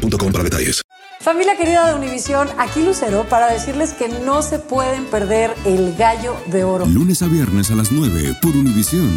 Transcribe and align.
boostmobile.com 0.00 0.32
para 0.32 0.44
detalles. 0.44 0.82
Familia 1.20 1.54
querida 1.56 1.86
de 1.86 1.94
Univisión, 1.94 2.48
aquí 2.58 2.82
Lucero 2.82 3.26
para 3.28 3.52
decirles 3.52 3.92
que 3.92 4.08
no 4.08 4.42
se 4.42 4.58
pueden 4.58 5.04
perder 5.06 5.54
el 5.66 5.94
gallo 5.96 6.34
de 6.46 6.64
oro. 6.64 6.86
Lunes 6.86 7.20
a 7.22 7.26
viernes 7.26 7.70
a 7.70 7.74
las 7.74 7.92
9 7.92 8.36
por 8.40 8.56
Univisión. 8.56 9.10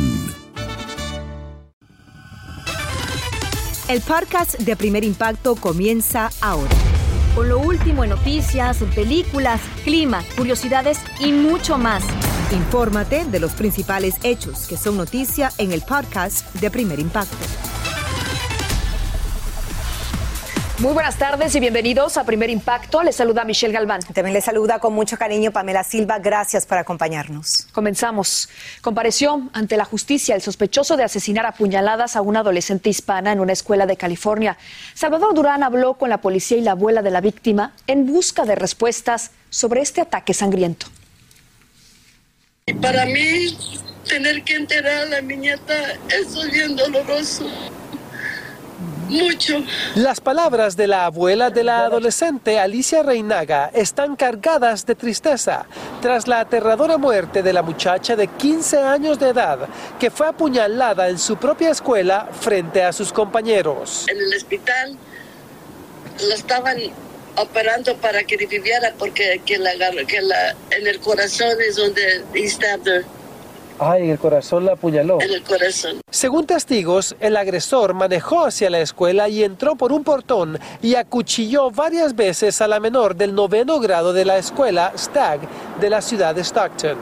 El 3.88 4.02
podcast 4.02 4.60
de 4.60 4.76
Primer 4.76 5.04
Impacto 5.04 5.56
comienza 5.56 6.30
ahora. 6.42 6.72
Con 7.36 7.50
lo 7.50 7.60
último 7.60 8.04
en 8.04 8.12
noticias, 8.12 8.78
películas, 8.94 9.62
clima, 9.84 10.24
curiosidades 10.38 11.00
y 11.20 11.32
mucho 11.32 11.78
más. 11.78 12.04
Infórmate 12.52 13.26
de 13.26 13.40
los 13.40 13.54
principales 13.54 14.16
hechos 14.24 14.68
que 14.68 14.78
son 14.78 14.98
noticia 14.98 15.52
en 15.58 15.72
el 15.72 15.82
podcast 15.82 16.54
de 16.56 16.70
Primer 16.70 17.00
Impacto. 17.00 17.36
Muy 20.80 20.94
buenas 20.94 21.20
tardes 21.20 21.54
y 21.54 21.60
bienvenidos 21.60 22.18
a 22.18 22.24
Primer 22.24 22.50
Impacto. 22.50 23.04
Les 23.04 23.16
saluda 23.16 23.44
Michelle 23.44 23.72
Galván. 23.72 24.02
También 24.02 24.34
les 24.34 24.44
saluda 24.44 24.80
con 24.80 24.92
mucho 24.92 25.18
cariño 25.18 25.52
Pamela 25.52 25.84
Silva. 25.84 26.18
Gracias 26.18 26.66
por 26.66 26.80
acompañarnos. 26.80 27.68
Comenzamos. 27.72 28.50
Compareció 28.82 29.50
ante 29.54 29.78
la 29.78 29.86
justicia 29.86 30.34
el 30.34 30.42
sospechoso 30.42 30.98
de 30.98 31.04
asesinar 31.04 31.46
a 31.46 31.52
puñaladas 31.52 32.16
a 32.16 32.22
una 32.22 32.40
adolescente 32.40 32.90
hispana 32.90 33.32
en 33.32 33.40
una 33.40 33.54
escuela 33.54 33.86
de 33.86 33.98
California. 33.98 34.58
Salvador 34.96 35.36
Durán 35.36 35.62
habló 35.62 35.94
con 35.94 36.10
la 36.10 36.22
policía 36.22 36.58
y 36.58 36.62
la 36.62 36.72
abuela 36.72 37.04
de 37.04 37.12
la 37.12 37.22
víctima 37.22 37.74
en 37.86 38.08
busca 38.08 38.44
de 38.44 38.56
respuestas 38.56 39.30
sobre 39.52 39.82
este 39.82 40.02
ataque 40.02 40.34
sangriento. 40.34 40.88
Y 42.66 42.74
para 42.74 43.06
mí, 43.06 43.56
tener 44.10 44.44
que 44.44 44.56
enterar 44.56 45.04
a 45.04 45.06
la 45.06 45.22
niñata, 45.22 45.94
es 46.10 46.52
bien 46.52 46.76
doloroso. 46.76 47.46
Mucho. 49.14 49.64
Las 49.96 50.20
palabras 50.20 50.76
de 50.76 50.88
la 50.88 51.06
abuela 51.06 51.52
de 51.52 51.64
la 51.64 51.86
adolescente 51.86 52.60
Alicia 52.60 53.04
Reinaga 53.04 53.70
están 53.74 54.16
cargadas 54.16 54.86
de 54.86 54.96
tristeza 54.96 55.68
tras 56.02 56.28
la 56.28 56.40
aterradora 56.40 56.98
muerte 56.98 57.44
de 57.44 57.54
la 57.54 57.62
muchacha 57.62 58.16
de 58.16 58.28
15 58.28 58.80
años 58.80 59.20
de 59.20 59.30
edad 59.30 59.70
que 60.00 60.10
fue 60.10 60.28
apuñalada 60.28 61.10
en 61.10 61.20
su 61.20 61.38
propia 61.38 61.70
escuela 61.70 62.28
frente 62.40 62.84
a 62.84 62.92
sus 62.92 63.14
compañeros. 63.14 64.08
En 64.10 64.18
el 64.18 64.34
hospital 64.36 64.98
la 66.28 66.36
estaban 66.36 66.78
operando 67.36 67.96
para 67.98 68.24
que 68.24 68.38
viviera 68.38 68.94
porque 68.98 69.42
que 69.46 69.58
la, 69.58 69.72
que 70.08 70.22
la, 70.22 70.56
en 70.72 70.88
el 70.88 71.00
corazón 71.00 71.56
es 71.68 71.76
donde 71.76 72.24
her. 72.34 73.06
Ay, 73.80 74.04
en 74.04 74.10
el 74.12 74.20
corazón 74.20 74.66
la 74.66 74.74
apuñaló. 74.74 75.20
En 75.22 75.32
el 75.32 75.44
corazón. 75.44 76.02
Según 76.10 76.46
testigos, 76.46 77.16
el 77.20 77.36
agresor 77.38 77.94
manejó 77.94 78.46
hacia 78.46 78.70
la 78.70 78.80
escuela 78.80 79.30
y 79.30 79.44
entró 79.44 79.76
por 79.76 79.92
un 79.92 80.04
portón 80.04 80.60
y 80.82 80.96
acuchilló 80.96 81.72
varias 81.72 82.16
veces 82.16 82.62
a 82.62 82.68
la 82.68 82.80
menor 82.80 83.16
del 83.16 83.34
noveno 83.34 83.80
grado 83.80 84.14
de 84.14 84.26
la 84.26 84.38
escuela 84.38 84.94
Stag 84.98 85.40
de 85.80 85.90
la 85.90 86.02
ciudad 86.02 86.36
de 86.36 86.44
Stockton. 86.44 86.98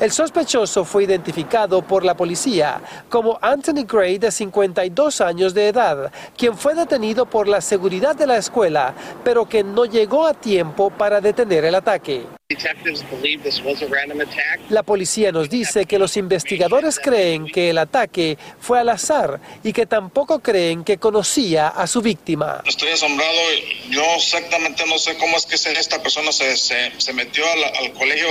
El 0.00 0.12
sospechoso 0.12 0.86
fue 0.86 1.04
identificado 1.04 1.82
por 1.82 2.06
la 2.06 2.16
policía 2.16 2.80
como 3.10 3.38
Anthony 3.42 3.84
Gray, 3.86 4.16
de 4.16 4.30
52 4.30 5.20
años 5.20 5.52
de 5.52 5.68
edad, 5.68 6.10
quien 6.38 6.56
fue 6.56 6.74
detenido 6.74 7.26
por 7.26 7.46
la 7.46 7.60
seguridad 7.60 8.16
de 8.16 8.26
la 8.26 8.38
escuela, 8.38 8.94
pero 9.22 9.46
que 9.46 9.62
no 9.62 9.84
llegó 9.84 10.26
a 10.26 10.32
tiempo 10.32 10.88
para 10.88 11.20
detener 11.20 11.66
el 11.66 11.74
ataque. 11.74 12.39
La 14.70 14.82
policía 14.82 15.30
nos 15.30 15.48
dice 15.48 15.86
que 15.86 15.98
los 15.98 16.16
investigadores 16.16 16.98
creen 16.98 17.46
que 17.46 17.70
el 17.70 17.78
ataque 17.78 18.38
fue 18.58 18.80
al 18.80 18.88
azar 18.88 19.40
y 19.62 19.72
que 19.72 19.86
tampoco 19.86 20.40
creen 20.40 20.82
que 20.82 20.98
conocía 20.98 21.68
a 21.68 21.86
su 21.86 22.02
víctima. 22.02 22.62
Estoy 22.66 22.90
asombrado, 22.90 23.38
yo 23.90 24.02
exactamente 24.16 24.84
no 24.86 24.98
sé 24.98 25.16
cómo 25.18 25.36
es 25.36 25.46
que 25.46 25.54
esta 25.54 26.02
persona 26.02 26.32
se, 26.32 26.56
se, 26.56 27.12
metió 27.12 27.44
al, 27.50 27.64
al 27.86 27.92
colegio 27.92 28.28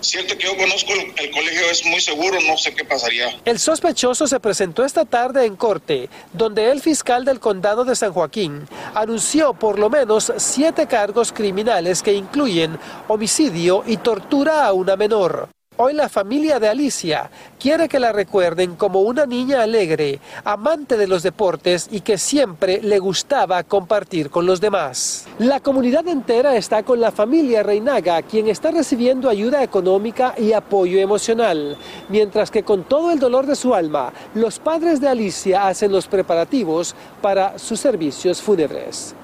Que 0.00 0.36
yo 0.38 0.56
conozco 0.56 0.92
el, 0.92 1.30
colegio, 1.30 1.70
es 1.70 1.84
muy 1.84 2.00
seguro, 2.00 2.38
no 2.40 2.56
sé 2.56 2.74
qué 2.74 2.84
pasaría. 2.84 3.40
El 3.44 3.58
sospechoso 3.58 4.26
se 4.26 4.38
presentó 4.38 4.84
esta 4.84 5.04
tarde 5.04 5.44
en 5.44 5.56
corte, 5.56 6.08
donde 6.32 6.70
el 6.70 6.80
fiscal 6.80 7.24
del 7.24 7.40
condado 7.40 7.84
de 7.84 7.96
San 7.96 8.12
Joaquín 8.12 8.68
anunció 8.94 9.54
por 9.54 9.78
lo 9.78 9.90
menos 9.90 10.32
siete 10.36 10.86
cargos 10.86 11.32
criminales 11.32 12.02
que 12.02 12.12
incluyen 12.12 12.78
homicidio 13.08 13.82
y 13.86 13.96
tortura 13.96 14.66
a 14.66 14.72
una 14.72 14.96
menor. 14.96 15.48
Hoy 15.80 15.92
la 15.92 16.08
familia 16.08 16.58
de 16.58 16.68
Alicia 16.68 17.30
quiere 17.56 17.88
que 17.88 18.00
la 18.00 18.10
recuerden 18.10 18.74
como 18.74 19.02
una 19.02 19.26
niña 19.26 19.62
alegre, 19.62 20.18
amante 20.42 20.96
de 20.96 21.06
los 21.06 21.22
deportes 21.22 21.88
y 21.92 22.00
que 22.00 22.18
siempre 22.18 22.82
le 22.82 22.98
gustaba 22.98 23.62
compartir 23.62 24.28
con 24.28 24.44
los 24.44 24.60
demás. 24.60 25.28
La 25.38 25.60
comunidad 25.60 26.08
entera 26.08 26.56
está 26.56 26.82
con 26.82 27.00
la 27.00 27.12
familia 27.12 27.62
Reinaga, 27.62 28.22
quien 28.22 28.48
está 28.48 28.72
recibiendo 28.72 29.28
ayuda 29.28 29.62
económica 29.62 30.34
y 30.36 30.52
apoyo 30.52 30.98
emocional, 30.98 31.76
mientras 32.08 32.50
que 32.50 32.64
con 32.64 32.82
todo 32.82 33.12
el 33.12 33.20
dolor 33.20 33.46
de 33.46 33.54
su 33.54 33.72
alma, 33.72 34.12
los 34.34 34.58
padres 34.58 35.00
de 35.00 35.06
Alicia 35.06 35.68
hacen 35.68 35.92
los 35.92 36.08
preparativos 36.08 36.96
para 37.22 37.56
sus 37.56 37.78
servicios 37.78 38.42
fúnebres. 38.42 39.14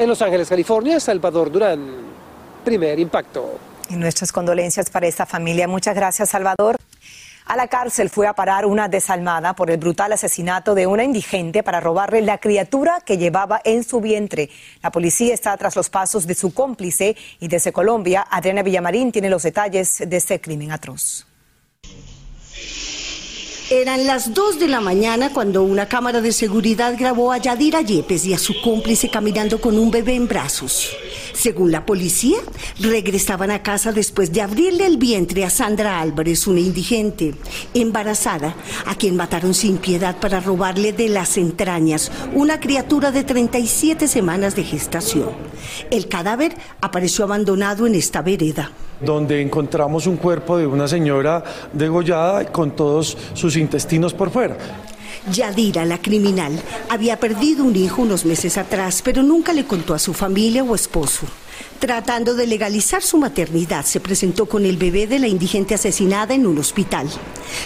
En 0.00 0.08
Los 0.08 0.20
Ángeles, 0.20 0.48
California, 0.48 0.98
Salvador 0.98 1.52
Durán. 1.52 1.80
Primer 2.64 2.98
impacto. 2.98 3.71
Y 3.88 3.96
nuestras 3.96 4.32
condolencias 4.32 4.90
para 4.90 5.06
esta 5.06 5.26
familia. 5.26 5.68
Muchas 5.68 5.94
gracias, 5.94 6.30
Salvador. 6.30 6.76
A 7.44 7.56
la 7.56 7.66
cárcel 7.68 8.08
fue 8.08 8.26
a 8.26 8.34
parar 8.34 8.64
una 8.66 8.88
desalmada 8.88 9.54
por 9.54 9.70
el 9.70 9.76
brutal 9.76 10.12
asesinato 10.12 10.74
de 10.74 10.86
una 10.86 11.04
indigente 11.04 11.62
para 11.62 11.80
robarle 11.80 12.22
la 12.22 12.38
criatura 12.38 13.00
que 13.04 13.18
llevaba 13.18 13.60
en 13.64 13.84
su 13.84 14.00
vientre. 14.00 14.48
La 14.82 14.92
policía 14.92 15.34
está 15.34 15.56
tras 15.56 15.74
los 15.74 15.90
pasos 15.90 16.26
de 16.26 16.34
su 16.34 16.54
cómplice 16.54 17.16
y 17.40 17.48
desde 17.48 17.72
Colombia, 17.72 18.26
Adriana 18.30 18.62
Villamarín 18.62 19.10
tiene 19.10 19.28
los 19.28 19.42
detalles 19.42 20.02
de 20.06 20.16
este 20.16 20.40
crimen 20.40 20.70
atroz. 20.70 21.26
Eran 23.72 24.06
las 24.06 24.34
2 24.34 24.60
de 24.60 24.68
la 24.68 24.82
mañana 24.82 25.32
cuando 25.32 25.62
una 25.62 25.88
cámara 25.88 26.20
de 26.20 26.32
seguridad 26.32 26.94
grabó 26.98 27.32
a 27.32 27.38
Yadira 27.38 27.80
Yepes 27.80 28.26
y 28.26 28.34
a 28.34 28.38
su 28.38 28.60
cómplice 28.60 29.08
caminando 29.08 29.62
con 29.62 29.78
un 29.78 29.90
bebé 29.90 30.14
en 30.14 30.28
brazos. 30.28 30.90
Según 31.32 31.72
la 31.72 31.86
policía, 31.86 32.36
regresaban 32.78 33.50
a 33.50 33.62
casa 33.62 33.90
después 33.90 34.30
de 34.30 34.42
abrirle 34.42 34.84
el 34.84 34.98
vientre 34.98 35.46
a 35.46 35.48
Sandra 35.48 36.02
Álvarez, 36.02 36.46
una 36.46 36.60
indigente, 36.60 37.34
embarazada, 37.72 38.54
a 38.84 38.94
quien 38.94 39.16
mataron 39.16 39.54
sin 39.54 39.78
piedad 39.78 40.20
para 40.20 40.40
robarle 40.40 40.92
de 40.92 41.08
las 41.08 41.38
entrañas 41.38 42.12
una 42.34 42.60
criatura 42.60 43.10
de 43.10 43.24
37 43.24 44.06
semanas 44.06 44.54
de 44.54 44.64
gestación. 44.64 45.30
El 45.90 46.08
cadáver 46.08 46.54
apareció 46.82 47.24
abandonado 47.24 47.86
en 47.86 47.94
esta 47.94 48.20
vereda 48.20 48.70
donde 49.04 49.40
encontramos 49.40 50.06
un 50.06 50.16
cuerpo 50.16 50.56
de 50.56 50.66
una 50.66 50.88
señora 50.88 51.42
degollada 51.72 52.44
con 52.46 52.72
todos 52.72 53.16
sus 53.34 53.56
intestinos 53.56 54.14
por 54.14 54.30
fuera. 54.30 54.56
Yadira, 55.30 55.84
la 55.84 55.98
criminal, 55.98 56.60
había 56.88 57.18
perdido 57.18 57.64
un 57.64 57.76
hijo 57.76 58.02
unos 58.02 58.24
meses 58.24 58.58
atrás, 58.58 59.02
pero 59.04 59.22
nunca 59.22 59.52
le 59.52 59.64
contó 59.64 59.94
a 59.94 59.98
su 59.98 60.14
familia 60.14 60.64
o 60.64 60.74
esposo. 60.74 61.26
Tratando 61.78 62.34
de 62.34 62.46
legalizar 62.46 63.02
su 63.02 63.18
maternidad, 63.18 63.84
se 63.84 64.00
presentó 64.00 64.46
con 64.46 64.66
el 64.66 64.76
bebé 64.76 65.06
de 65.06 65.18
la 65.18 65.28
indigente 65.28 65.74
asesinada 65.74 66.34
en 66.34 66.46
un 66.46 66.58
hospital. 66.58 67.08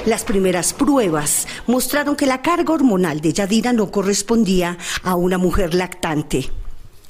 Las 0.04 0.24
primeras 0.24 0.74
pruebas 0.74 1.46
mostraron 1.66 2.16
que 2.16 2.26
la 2.26 2.42
carga 2.42 2.74
hormonal 2.74 3.20
de 3.20 3.32
Yadira 3.32 3.72
no 3.72 3.90
correspondía 3.90 4.76
a 5.02 5.14
una 5.14 5.38
mujer 5.38 5.74
lactante 5.74 6.50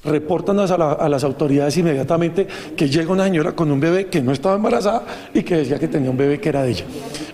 reportan 0.06 0.58
a, 0.58 1.08
las 1.08 1.24
autoridades 1.24 1.76
inmediatamente 1.76 2.46
que 2.76 2.88
llega 2.88 3.12
una 3.12 3.24
señora 3.24 3.52
con 3.52 3.70
un 3.70 3.80
bebé 3.80 4.06
que 4.06 4.22
no 4.22 4.32
estaba 4.32 4.56
embarazada 4.56 5.04
y 5.34 5.42
que 5.42 5.56
decía 5.56 5.78
que 5.78 5.88
tenía 5.88 6.10
un 6.10 6.16
bebé 6.16 6.40
que 6.40 6.48
era 6.48 6.62
de 6.62 6.70
ella. 6.70 6.84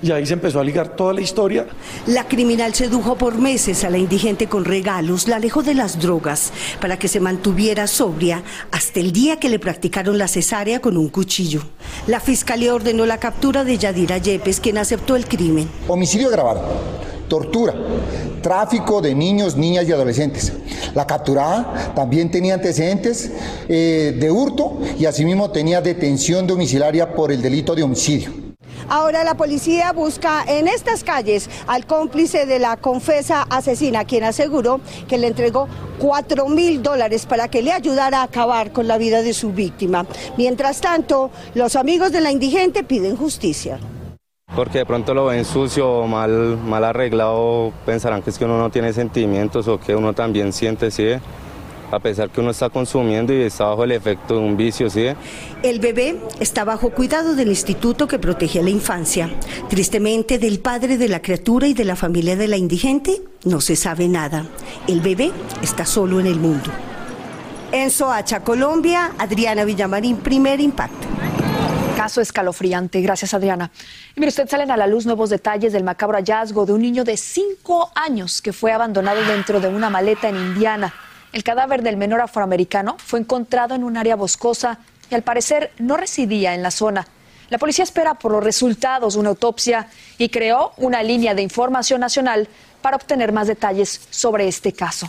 Y 0.02 0.10
ahí 0.10 0.26
se 0.26 0.34
empezó 0.34 0.58
a 0.60 0.64
ligar 0.64 0.96
toda 0.96 1.12
la 1.12 1.20
historia. 1.20 1.66
La 2.06 2.26
criminal 2.26 2.74
sedujo 2.74 3.16
por 3.16 3.38
meses 3.38 3.84
a 3.84 3.90
la 3.90 3.98
indigente 3.98 4.48
con 4.48 4.64
regalos, 4.64 5.28
la 5.28 5.36
alejó 5.36 5.62
de 5.62 5.74
las 5.74 6.00
drogas 6.00 6.52
para 6.80 6.98
que 6.98 7.08
se 7.08 7.20
mantuviera 7.20 7.86
sobria 7.86 8.42
hasta 8.70 9.00
el 9.00 9.12
día 9.12 9.38
que 9.38 9.48
le 9.48 9.58
practicaron 9.58 10.18
la 10.18 10.28
cesárea 10.28 10.80
con 10.80 10.96
un 10.96 11.08
cuchillo. 11.08 11.62
La 12.06 12.20
fiscalía 12.20 12.74
ordenó 12.74 13.06
la 13.06 13.18
captura 13.18 13.64
de 13.64 13.78
Yadira 13.78 14.18
Yepes, 14.18 14.60
quien 14.60 14.78
aceptó 14.78 15.16
el 15.16 15.26
crimen. 15.26 15.68
Homicidio 15.88 16.28
agravado 16.28 16.62
tortura, 17.32 17.72
tráfico 18.42 19.00
de 19.00 19.14
niños, 19.14 19.56
niñas 19.56 19.88
y 19.88 19.92
adolescentes. 19.92 20.52
La 20.94 21.06
capturada 21.06 21.94
también 21.96 22.30
tenía 22.30 22.52
antecedentes 22.52 23.30
eh, 23.70 24.14
de 24.20 24.30
hurto 24.30 24.78
y 24.98 25.06
asimismo 25.06 25.50
tenía 25.50 25.80
detención 25.80 26.46
domiciliaria 26.46 27.14
por 27.14 27.32
el 27.32 27.40
delito 27.40 27.74
de 27.74 27.84
homicidio. 27.84 28.32
Ahora 28.86 29.24
la 29.24 29.34
policía 29.34 29.92
busca 29.92 30.44
en 30.46 30.68
estas 30.68 31.04
calles 31.04 31.48
al 31.66 31.86
cómplice 31.86 32.44
de 32.44 32.58
la 32.58 32.76
confesa 32.76 33.46
asesina, 33.48 34.04
quien 34.04 34.24
aseguró 34.24 34.82
que 35.08 35.16
le 35.16 35.28
entregó 35.28 35.68
4 36.00 36.50
mil 36.50 36.82
dólares 36.82 37.24
para 37.24 37.48
que 37.48 37.62
le 37.62 37.72
ayudara 37.72 38.20
a 38.20 38.24
acabar 38.24 38.72
con 38.72 38.86
la 38.86 38.98
vida 38.98 39.22
de 39.22 39.32
su 39.32 39.52
víctima. 39.52 40.04
Mientras 40.36 40.82
tanto, 40.82 41.30
los 41.54 41.76
amigos 41.76 42.12
de 42.12 42.20
la 42.20 42.30
indigente 42.30 42.84
piden 42.84 43.16
justicia. 43.16 43.78
Porque 44.54 44.78
de 44.78 44.86
pronto 44.86 45.14
lo 45.14 45.26
ven 45.26 45.44
sucio 45.44 45.90
o 45.90 46.06
mal, 46.06 46.58
mal 46.58 46.84
arreglado, 46.84 47.72
pensarán 47.86 48.22
que 48.22 48.30
es 48.30 48.38
que 48.38 48.44
uno 48.44 48.58
no 48.58 48.70
tiene 48.70 48.92
sentimientos 48.92 49.66
o 49.68 49.80
que 49.80 49.96
uno 49.96 50.12
también 50.12 50.52
siente, 50.52 50.90
¿sí? 50.90 51.14
a 51.92 51.98
pesar 52.00 52.30
que 52.30 52.40
uno 52.40 52.50
está 52.50 52.70
consumiendo 52.70 53.34
y 53.34 53.42
está 53.42 53.66
bajo 53.66 53.84
el 53.84 53.92
efecto 53.92 54.34
de 54.34 54.40
un 54.40 54.56
vicio, 54.56 54.88
¿sí? 54.88 55.08
El 55.62 55.78
bebé 55.78 56.18
está 56.40 56.64
bajo 56.64 56.90
cuidado 56.90 57.34
del 57.34 57.48
instituto 57.48 58.08
que 58.08 58.18
protege 58.18 58.60
a 58.60 58.62
la 58.62 58.70
infancia. 58.70 59.30
Tristemente, 59.68 60.38
del 60.38 60.58
padre 60.60 60.96
de 60.96 61.08
la 61.08 61.20
criatura 61.20 61.66
y 61.66 61.74
de 61.74 61.84
la 61.84 61.94
familia 61.94 62.34
de 62.34 62.48
la 62.48 62.56
indigente 62.56 63.20
no 63.44 63.60
se 63.60 63.76
sabe 63.76 64.08
nada. 64.08 64.46
El 64.88 65.02
bebé 65.02 65.32
está 65.62 65.84
solo 65.84 66.18
en 66.18 66.26
el 66.26 66.40
mundo. 66.40 66.70
En 67.72 67.90
Soacha, 67.90 68.40
Colombia, 68.40 69.12
Adriana 69.18 69.64
Villamarín, 69.64 70.16
primer 70.16 70.60
impacto 70.60 71.06
caso 72.02 72.20
escalofriante. 72.20 73.00
Gracias, 73.00 73.32
Adriana. 73.32 73.70
Y 74.16 74.20
mire, 74.20 74.30
usted 74.30 74.48
salen 74.48 74.72
a 74.72 74.76
la 74.76 74.88
luz 74.88 75.06
nuevos 75.06 75.30
detalles 75.30 75.72
del 75.72 75.84
macabro 75.84 76.16
hallazgo 76.18 76.66
de 76.66 76.72
un 76.72 76.82
niño 76.82 77.04
de 77.04 77.16
cinco 77.16 77.92
años 77.94 78.42
que 78.42 78.52
fue 78.52 78.72
abandonado 78.72 79.22
dentro 79.24 79.60
de 79.60 79.68
una 79.68 79.88
maleta 79.88 80.28
en 80.28 80.34
Indiana. 80.34 80.92
El 81.32 81.44
cadáver 81.44 81.80
del 81.82 81.96
menor 81.96 82.20
afroamericano 82.20 82.96
fue 82.98 83.20
encontrado 83.20 83.76
en 83.76 83.84
un 83.84 83.96
área 83.96 84.16
boscosa 84.16 84.80
y 85.10 85.14
al 85.14 85.22
parecer 85.22 85.70
no 85.78 85.96
residía 85.96 86.54
en 86.54 86.64
la 86.64 86.72
zona. 86.72 87.06
La 87.50 87.58
policía 87.58 87.84
espera 87.84 88.14
por 88.14 88.32
los 88.32 88.42
resultados 88.42 89.14
una 89.14 89.28
autopsia 89.28 89.86
y 90.18 90.28
creó 90.28 90.72
una 90.78 91.04
línea 91.04 91.34
de 91.34 91.42
información 91.42 92.00
nacional 92.00 92.48
para 92.80 92.96
obtener 92.96 93.30
más 93.30 93.46
detalles 93.46 94.08
sobre 94.10 94.48
este 94.48 94.72
caso. 94.72 95.08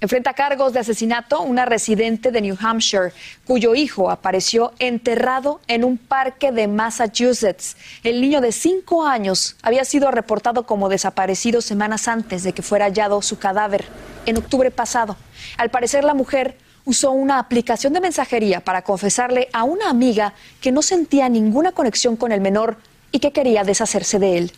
Enfrenta 0.00 0.32
cargos 0.32 0.72
de 0.72 0.78
asesinato 0.78 1.40
una 1.40 1.64
residente 1.64 2.30
de 2.30 2.40
New 2.40 2.56
Hampshire 2.60 3.12
cuyo 3.44 3.74
hijo 3.74 4.12
apareció 4.12 4.72
enterrado 4.78 5.60
en 5.66 5.82
un 5.82 5.98
parque 5.98 6.52
de 6.52 6.68
Massachusetts. 6.68 7.76
El 8.04 8.20
niño 8.20 8.40
de 8.40 8.52
cinco 8.52 9.04
años 9.04 9.56
había 9.60 9.84
sido 9.84 10.12
reportado 10.12 10.66
como 10.66 10.88
desaparecido 10.88 11.60
semanas 11.60 12.06
antes 12.06 12.44
de 12.44 12.52
que 12.52 12.62
fuera 12.62 12.84
hallado 12.84 13.20
su 13.22 13.40
cadáver 13.40 13.86
en 14.24 14.36
octubre 14.36 14.70
pasado. 14.70 15.16
Al 15.56 15.70
parecer 15.70 16.04
la 16.04 16.14
mujer 16.14 16.56
usó 16.84 17.10
una 17.10 17.40
aplicación 17.40 17.92
de 17.92 18.00
mensajería 18.00 18.60
para 18.60 18.82
confesarle 18.82 19.48
a 19.52 19.64
una 19.64 19.90
amiga 19.90 20.32
que 20.60 20.70
no 20.70 20.80
sentía 20.80 21.28
ninguna 21.28 21.72
conexión 21.72 22.14
con 22.14 22.30
el 22.30 22.40
menor 22.40 22.76
y 23.10 23.18
que 23.18 23.32
quería 23.32 23.64
deshacerse 23.64 24.20
de 24.20 24.38
él. 24.38 24.52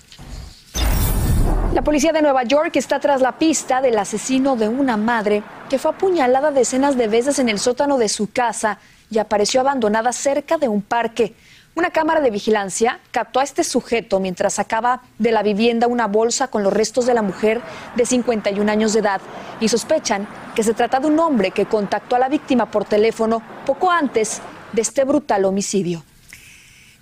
La 1.72 1.82
policía 1.82 2.12
de 2.12 2.20
Nueva 2.20 2.43
York 2.43 2.75
está 2.75 2.99
tras 2.99 3.20
la 3.20 3.38
pista 3.38 3.81
del 3.81 3.96
asesino 3.96 4.56
de 4.56 4.69
una 4.69 4.96
madre 4.96 5.44
que 5.69 5.78
fue 5.78 5.93
apuñalada 5.93 6.50
decenas 6.50 6.96
de 6.96 7.06
veces 7.06 7.38
en 7.38 7.49
el 7.49 7.61
sótano 7.61 7.96
de 7.96 8.08
su 8.08 8.28
casa 8.32 8.78
y 9.08 9.19
apareció 9.19 9.61
abandonada 9.61 10.12
cerca 10.12 10.58
de 10.58 10.67
un 10.67 10.82
parque. 10.82 11.37
Una 11.76 11.90
cámara 11.90 12.20
de 12.20 12.32
vigilancia 12.32 12.99
captó 13.12 13.38
a 13.38 13.44
este 13.44 13.62
sujeto 13.62 14.19
mientras 14.19 14.55
sacaba 14.55 15.02
de 15.20 15.31
la 15.31 15.44
vivienda 15.44 15.87
una 15.87 16.08
bolsa 16.08 16.49
con 16.49 16.64
los 16.64 16.72
restos 16.72 17.06
de 17.06 17.14
la 17.14 17.22
mujer 17.22 17.61
de 17.94 18.05
51 18.05 18.70
años 18.70 18.93
de 18.93 18.99
edad 18.99 19.20
y 19.61 19.69
sospechan 19.69 20.26
que 20.56 20.64
se 20.64 20.75
trata 20.75 20.99
de 20.99 21.06
un 21.06 21.20
hombre 21.20 21.52
que 21.52 21.66
contactó 21.66 22.16
a 22.16 22.19
la 22.19 22.28
víctima 22.28 22.69
por 22.69 22.84
teléfono 22.84 23.43
poco 23.64 23.93
antes 23.93 24.43
de 24.73 24.82
este 24.82 25.05
brutal 25.05 25.44
homicidio. 25.44 26.02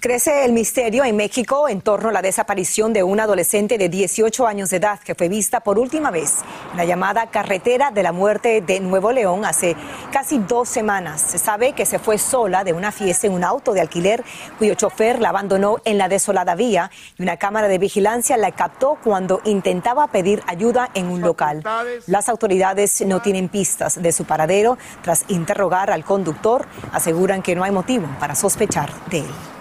Crece 0.01 0.45
el 0.45 0.53
misterio 0.53 1.05
en 1.05 1.17
México 1.17 1.69
en 1.69 1.81
torno 1.81 2.11
a 2.11 2.13
la 2.13 2.23
desaparición 2.23 2.93
de 2.93 3.03
una 3.03 3.25
adolescente 3.25 3.79
de 3.79 3.89
18 3.89 4.47
años 4.47 4.71
de 4.71 4.77
edad 4.77 5.01
que 5.01 5.17
fue 5.17 5.29
vista 5.29 5.59
por 5.59 5.77
última 5.77 6.13
vez 6.13 6.35
en 6.71 6.77
la 6.77 6.85
llamada 6.85 7.31
carretera 7.31 7.91
de 7.91 8.05
la 8.05 8.13
muerte 8.13 8.61
de 8.61 8.79
Nuevo 8.79 9.11
León 9.11 9.45
hace 9.45 9.75
casi 10.13 10.39
dos 10.39 10.69
semanas. 10.69 11.21
Se 11.21 11.39
sabe 11.39 11.73
que 11.73 11.85
se 11.85 11.99
fue 11.99 12.17
sola 12.17 12.63
de 12.63 12.75
una 12.75 12.93
fiesta 12.93 13.27
en 13.27 13.33
un 13.33 13.43
auto 13.43 13.73
de 13.73 13.81
alquiler 13.81 14.23
cuyo 14.57 14.75
chofer 14.75 15.19
la 15.19 15.31
abandonó 15.31 15.79
en 15.85 15.99
la 15.99 16.09
desolada 16.09 16.55
vía 16.55 16.93
y 17.19 17.23
una 17.25 17.37
cámara 17.37 17.67
de 17.67 17.79
vigilancia 17.79 18.37
la 18.37 18.53
captó 18.53 18.99
cuando 19.03 19.41
intentaba 19.43 20.07
pedir 20.07 20.45
ayuda 20.47 20.91
en 20.95 21.09
un 21.09 21.23
local. 21.23 21.65
Las 22.07 22.29
autoridades 22.29 23.05
no 23.05 23.21
tienen 23.21 23.49
pistas 23.49 24.01
de 24.01 24.13
su 24.13 24.27
paradero. 24.27 24.79
Tras 25.03 25.25
interrogar 25.27 25.91
al 25.91 26.05
conductor, 26.05 26.69
aseguran 26.93 27.43
que 27.43 27.57
no 27.57 27.65
hay 27.65 27.73
motivo 27.73 28.07
para 28.21 28.37
sospechar 28.37 28.93
de 29.11 29.19
él. 29.19 29.58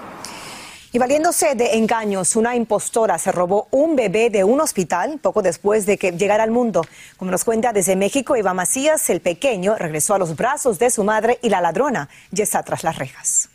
Y 0.94 1.00
valiéndose 1.00 1.56
de 1.56 1.76
engaños, 1.76 2.38
una 2.38 2.56
impostora 2.56 3.18
se 3.18 3.34
robó 3.34 3.68
un 3.72 3.98
bebé 3.98 4.30
de 4.30 4.46
un 4.46 4.62
hospital 4.62 5.20
poco 5.22 5.42
después 5.42 5.86
de 5.86 5.98
que 5.98 6.14
llegara 6.14 6.44
al 6.44 6.52
mundo. 6.52 6.86
Como 7.18 7.30
nos 7.30 7.44
cuenta 7.44 7.74
desde 7.74 7.98
México, 7.98 8.38
Eva 8.38 8.54
Macías, 8.54 9.10
el 9.10 9.20
pequeño 9.20 9.76
regresó 9.76 10.16
a 10.16 10.18
los 10.18 10.36
brazos 10.38 10.80
de 10.80 10.90
su 10.90 11.04
madre 11.04 11.40
y 11.44 11.50
la 11.50 11.60
ladrona 11.60 12.08
ya 12.32 12.46
está 12.46 12.64
tras 12.64 12.86
las 12.86 12.98
rejas. 12.98 13.50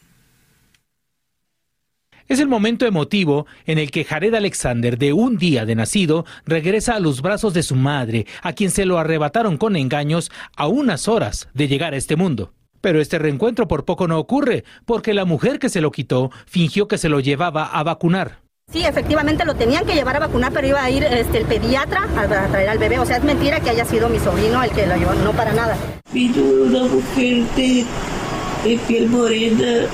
Es 2.28 2.38
el 2.38 2.48
momento 2.48 2.86
emotivo 2.86 3.46
en 3.66 3.78
el 3.78 3.90
que 3.90 4.04
Jared 4.04 4.34
Alexander, 4.34 4.98
de 4.98 5.12
un 5.12 5.38
día 5.38 5.64
de 5.64 5.74
nacido, 5.74 6.24
regresa 6.46 6.94
a 6.94 7.00
los 7.00 7.22
brazos 7.22 7.54
de 7.54 7.62
su 7.62 7.76
madre, 7.76 8.26
a 8.42 8.52
quien 8.52 8.70
se 8.70 8.84
lo 8.84 8.98
arrebataron 8.98 9.56
con 9.56 9.74
engaños 9.76 10.30
a 10.56 10.66
unas 10.66 11.08
horas 11.08 11.48
de 11.54 11.66
llegar 11.66 11.94
a 11.94 11.96
este 11.96 12.16
mundo. 12.16 12.52
Pero 12.82 13.00
este 13.00 13.18
reencuentro 13.18 13.66
por 13.66 13.86
poco 13.86 14.06
no 14.06 14.18
ocurre, 14.18 14.64
porque 14.84 15.14
la 15.14 15.24
mujer 15.24 15.58
que 15.58 15.70
se 15.70 15.80
lo 15.80 15.90
quitó 15.90 16.30
fingió 16.46 16.88
que 16.88 16.98
se 16.98 17.08
lo 17.08 17.20
llevaba 17.20 17.64
a 17.64 17.82
vacunar. 17.82 18.42
Sí, 18.70 18.84
efectivamente 18.84 19.44
lo 19.44 19.54
tenían 19.54 19.84
que 19.84 19.94
llevar 19.94 20.16
a 20.16 20.20
vacunar, 20.20 20.52
pero 20.52 20.66
iba 20.66 20.82
a 20.82 20.90
ir 20.90 21.04
este, 21.04 21.38
el 21.38 21.44
pediatra 21.44 22.08
a, 22.16 22.26
traer 22.26 22.68
al 22.68 22.78
bebé. 22.78 22.98
O 22.98 23.06
sea, 23.06 23.18
es 23.18 23.24
mentira 23.24 23.60
que 23.60 23.70
haya 23.70 23.84
sido 23.84 24.08
mi 24.08 24.18
sobrino 24.18 24.62
el 24.62 24.70
que 24.70 24.86
lo 24.86 24.96
llevó, 24.96 25.14
no 25.14 25.32
para 25.32 25.52
nada. 25.52 25.76
una 26.12 26.84
mujer 26.84 27.44
de, 27.54 27.84
de 28.64 28.78
piel 28.88 29.08
morena, 29.08 29.86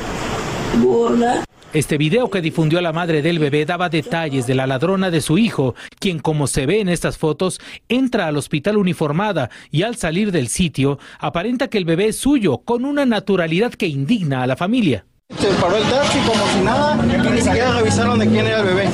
gorda, 0.82 1.44
este 1.74 1.98
video 1.98 2.30
que 2.30 2.40
difundió 2.40 2.80
la 2.80 2.94
madre 2.94 3.20
del 3.20 3.38
bebé 3.38 3.66
daba 3.66 3.90
detalles 3.90 4.46
de 4.46 4.54
la 4.54 4.66
ladrona 4.66 5.10
de 5.10 5.20
su 5.20 5.36
hijo, 5.36 5.74
quien 5.98 6.18
como 6.18 6.46
se 6.46 6.64
ve 6.64 6.80
en 6.80 6.88
estas 6.88 7.18
fotos, 7.18 7.60
entra 7.88 8.26
al 8.26 8.38
hospital 8.38 8.78
uniformada 8.78 9.50
y 9.70 9.82
al 9.82 9.96
salir 9.96 10.32
del 10.32 10.48
sitio 10.48 10.98
aparenta 11.18 11.68
que 11.68 11.76
el 11.76 11.84
bebé 11.84 12.08
es 12.08 12.16
suyo 12.16 12.58
con 12.58 12.87
una 12.87 13.04
naturalidad 13.04 13.72
que 13.75 13.87
indigna 13.87 14.42
a 14.42 14.46
la 14.46 14.56
familia. 14.56 15.04
Se 15.37 15.49
paró 15.61 15.76
el 15.76 15.85
taxi 15.85 16.18
como 16.20 16.47
si 16.49 16.61
nada 16.61 16.97
y 17.04 17.30
ni 17.30 17.42
siquiera 17.42 17.73
revisaron 17.73 18.18
de 18.18 18.26
quién 18.28 18.47
era 18.47 18.61
el 18.61 18.66
bebé. 18.66 18.88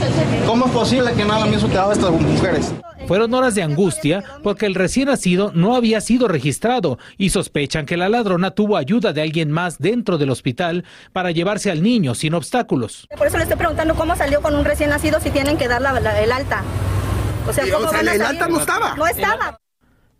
¿Cómo 0.45 0.67
es 0.67 0.73
posible 0.73 1.13
que 1.13 1.25
nada 1.25 1.47
más 1.47 1.61
te 1.61 1.67
estas 1.67 2.11
mujeres? 2.11 2.75
Fueron 3.07 3.33
horas 3.35 3.55
de 3.55 3.63
angustia 3.63 4.25
porque 4.43 4.67
el 4.67 4.75
recién 4.75 5.07
nacido 5.07 5.53
no 5.55 5.77
había 5.77 6.01
sido 6.01 6.27
registrado 6.27 6.99
y 7.17 7.31
sospechan 7.31 7.87
que 7.87 7.97
la 7.97 8.09
ladrona 8.09 8.51
tuvo 8.51 8.77
ayuda 8.77 9.13
de 9.13 9.23
alguien 9.23 9.53
más 9.53 9.79
dentro 9.79 10.19
del 10.19 10.31
hospital 10.31 10.85
para 11.13 11.31
llevarse 11.31 11.71
al 11.71 11.83
niño 11.85 12.17
sin 12.17 12.35
obstáculos. 12.35 13.07
Por 13.17 13.29
eso 13.29 13.37
le 13.37 13.45
estoy 13.45 13.57
preguntando 13.57 13.95
cómo 13.95 14.17
salió 14.17 14.43
con 14.43 14.57
un 14.57 14.65
recién 14.65 14.91
nacido 14.91 15.21
si 15.21 15.31
tienen 15.31 15.57
que 15.57 15.69
dar 15.69 15.81
el 15.83 16.33
alta. 16.33 16.65
O 17.49 17.53
sea, 17.53 17.65
¿cómo 17.73 17.93
el 17.93 18.09
alta 18.09 18.49
no 18.49 18.59
estaba. 18.59 18.97
No 18.97 19.07
estaba. 19.07 19.59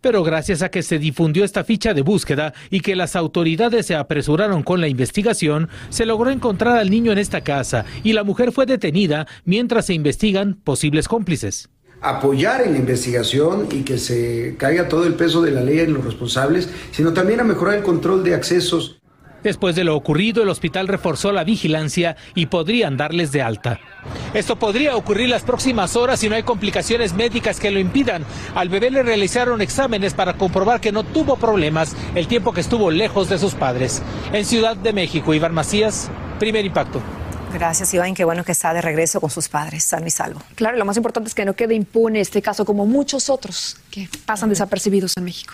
Pero 0.05 0.23
gracias 0.23 0.61
a 0.61 0.69
que 0.69 0.83
se 0.83 0.99
difundió 0.99 1.43
esta 1.43 1.63
ficha 1.63 1.95
de 1.95 2.03
búsqueda 2.03 2.53
y 2.69 2.81
que 2.81 2.95
las 2.95 3.15
autoridades 3.15 3.87
se 3.87 3.95
apresuraron 3.95 4.61
con 4.61 4.79
la 4.79 4.87
investigación, 4.87 5.67
se 5.89 6.05
logró 6.05 6.29
encontrar 6.29 6.77
al 6.77 6.91
niño 6.91 7.11
en 7.11 7.17
esta 7.17 7.41
casa 7.41 7.85
y 8.03 8.13
la 8.13 8.23
mujer 8.23 8.51
fue 8.51 8.67
detenida 8.67 9.25
mientras 9.45 9.87
se 9.87 9.95
investigan 9.95 10.61
posibles 10.63 11.07
cómplices 11.07 11.69
apoyar 12.01 12.61
en 12.61 12.73
la 12.73 12.77
investigación 12.77 13.67
y 13.71 13.81
que 13.81 13.97
se 13.97 14.57
caiga 14.59 14.87
todo 14.87 15.07
el 15.07 15.15
peso 15.15 15.41
de 15.41 15.49
la 15.49 15.61
ley 15.61 15.79
en 15.79 15.95
los 15.95 16.05
responsables, 16.05 16.69
sino 16.91 17.13
también 17.13 17.39
a 17.39 17.43
mejorar 17.43 17.73
el 17.73 17.83
control 17.83 18.23
de 18.23 18.35
accesos. 18.35 19.01
Después 19.45 19.75
de 19.75 19.83
lo 19.83 19.95
ocurrido, 19.95 20.41
el 20.41 20.49
hospital 20.49 20.87
reforzó 20.87 21.31
la 21.31 21.43
vigilancia 21.43 22.17
y 22.33 22.47
podrían 22.47 22.97
darles 22.97 23.31
de 23.31 23.43
alta. 23.43 23.79
Esto 24.33 24.55
podría 24.55 24.95
ocurrir 24.95 25.29
las 25.29 25.43
próximas 25.43 25.95
horas 25.95 26.19
si 26.19 26.29
no 26.29 26.35
hay 26.35 26.41
complicaciones 26.41 27.13
médicas 27.13 27.59
que 27.59 27.69
lo 27.69 27.77
impidan. 27.77 28.25
Al 28.55 28.69
bebé 28.69 28.89
le 28.89 29.03
realizaron 29.03 29.61
exámenes 29.61 30.15
para 30.15 30.33
comprobar 30.33 30.81
que 30.81 30.91
no 30.91 31.03
tuvo 31.03 31.35
problemas 31.35 31.95
el 32.15 32.27
tiempo 32.27 32.53
que 32.53 32.61
estuvo 32.61 32.89
lejos 32.89 33.29
de 33.29 33.37
sus 33.37 33.53
padres. 33.53 34.01
En 34.33 34.45
Ciudad 34.45 34.75
de 34.75 34.93
México, 34.93 35.31
Iván 35.31 35.53
Macías, 35.53 36.09
primer 36.39 36.65
impacto. 36.65 36.99
Gracias, 37.53 37.93
Iván. 37.93 38.15
Qué 38.15 38.25
bueno 38.25 38.43
que 38.43 38.51
está 38.51 38.73
de 38.73 38.81
regreso 38.81 39.21
con 39.21 39.29
sus 39.29 39.47
padres, 39.47 39.83
sano 39.83 40.07
y 40.07 40.09
salvo. 40.09 40.41
Claro, 40.55 40.75
lo 40.75 40.85
más 40.85 40.97
importante 40.97 41.27
es 41.27 41.35
que 41.35 41.45
no 41.45 41.53
quede 41.53 41.75
impune 41.75 42.19
este 42.19 42.41
caso 42.41 42.65
como 42.65 42.87
muchos 42.87 43.29
otros 43.29 43.77
que 43.91 44.09
pasan 44.25 44.49
desapercibidos 44.49 45.15
en 45.17 45.23
México. 45.23 45.53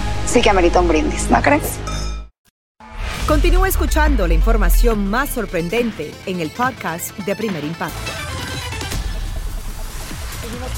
sí 0.31 0.41
que 0.41 0.49
amerita 0.49 0.79
un 0.79 0.87
brindis, 0.87 1.29
¿no 1.29 1.41
crees? 1.41 1.77
Continúa 3.27 3.67
escuchando 3.67 4.25
la 4.27 4.33
información 4.33 5.09
más 5.09 5.29
sorprendente 5.29 6.13
en 6.25 6.39
el 6.39 6.49
podcast 6.51 7.17
de 7.19 7.35
Primer 7.35 7.63
Impacto. 7.65 8.11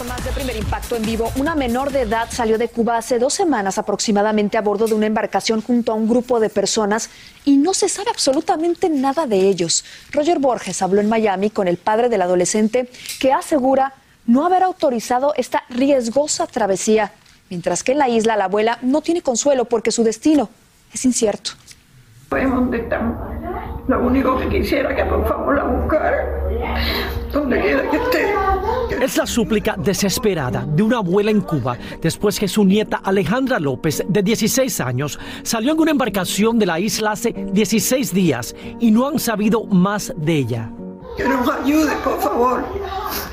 Más 0.07 0.25
de 0.25 0.31
primer 0.31 0.57
impacto 0.57 0.97
en 0.97 1.03
vivo. 1.03 1.31
Una 1.37 1.55
menor 1.55 1.91
de 1.91 2.01
edad 2.01 2.27
salió 2.29 2.57
de 2.57 2.67
Cuba 2.67 2.97
hace 2.97 3.19
dos 3.19 3.33
semanas 3.33 3.77
aproximadamente 3.77 4.57
a 4.57 4.61
bordo 4.61 4.85
de 4.85 4.95
una 4.95 5.05
embarcación 5.05 5.61
junto 5.61 5.93
a 5.93 5.95
un 5.95 6.09
grupo 6.09 6.41
de 6.41 6.49
personas 6.49 7.09
y 7.45 7.55
no 7.55 7.73
se 7.73 7.87
sabe 7.87 8.09
absolutamente 8.09 8.89
nada 8.89 9.27
de 9.27 9.47
ellos. 9.47 9.85
Roger 10.11 10.39
Borges 10.39 10.81
habló 10.81 10.99
en 10.99 11.07
Miami 11.07 11.51
con 11.51 11.69
el 11.69 11.77
padre 11.77 12.09
del 12.09 12.21
adolescente 12.21 12.89
que 13.19 13.31
asegura 13.31 13.93
no 14.25 14.45
haber 14.45 14.63
autorizado 14.63 15.33
esta 15.37 15.63
riesgosa 15.69 16.47
travesía, 16.47 17.13
mientras 17.53 17.83
que 17.83 17.91
en 17.91 17.99
la 17.99 18.09
isla 18.09 18.35
la 18.35 18.45
abuela 18.45 18.79
no 18.81 19.01
tiene 19.01 19.21
consuelo 19.21 19.65
porque 19.65 19.91
su 19.91 20.03
destino 20.03 20.49
es 20.91 21.05
incierto. 21.05 21.51
Dónde. 22.31 22.89
Lo 23.87 24.03
único 24.03 24.39
que 24.39 24.49
quisiera 24.49 24.95
que 24.95 25.05
por 25.05 25.27
favor 25.27 25.55
la 25.55 25.63
buscara. 25.65 26.17
Donde 27.31 27.61
quiera 27.61 27.91
que 27.91 27.97
esté. 27.97 28.33
Es 28.99 29.17
la 29.17 29.27
súplica 29.27 29.75
desesperada 29.77 30.65
de 30.67 30.81
una 30.81 30.97
abuela 30.97 31.29
en 31.29 31.41
Cuba 31.41 31.77
después 32.01 32.39
que 32.39 32.47
su 32.47 32.63
nieta 32.63 33.01
Alejandra 33.03 33.59
López, 33.59 34.03
de 34.07 34.23
16 34.23 34.79
años, 34.81 35.19
salió 35.43 35.73
en 35.73 35.79
una 35.79 35.91
embarcación 35.91 36.57
de 36.57 36.65
la 36.65 36.79
isla 36.79 37.11
hace 37.11 37.33
16 37.33 38.11
días 38.15 38.55
y 38.79 38.89
no 38.89 39.07
han 39.07 39.19
sabido 39.19 39.63
más 39.65 40.11
de 40.17 40.37
ella. 40.37 40.71
Que 41.17 41.23
nos 41.25 41.47
ayude, 41.47 41.91
por 42.03 42.19
favor. 42.19 42.63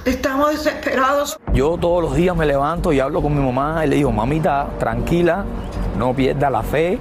Estamos 0.05 0.51
desesperados. 0.51 1.39
Yo 1.53 1.77
todos 1.79 2.03
los 2.03 2.15
días 2.15 2.37
me 2.37 2.47
levanto 2.47 2.93
y 2.93 3.01
hablo 3.01 3.23
con 3.23 3.35
mi 3.35 3.41
mamá 3.41 3.85
y 3.85 3.89
le 3.89 3.97
digo, 3.97 4.13
mamita, 4.13 4.69
tranquila, 4.79 5.45
no 5.99 6.15
pierda 6.15 6.51
la 6.51 6.63
fe, 6.63 6.99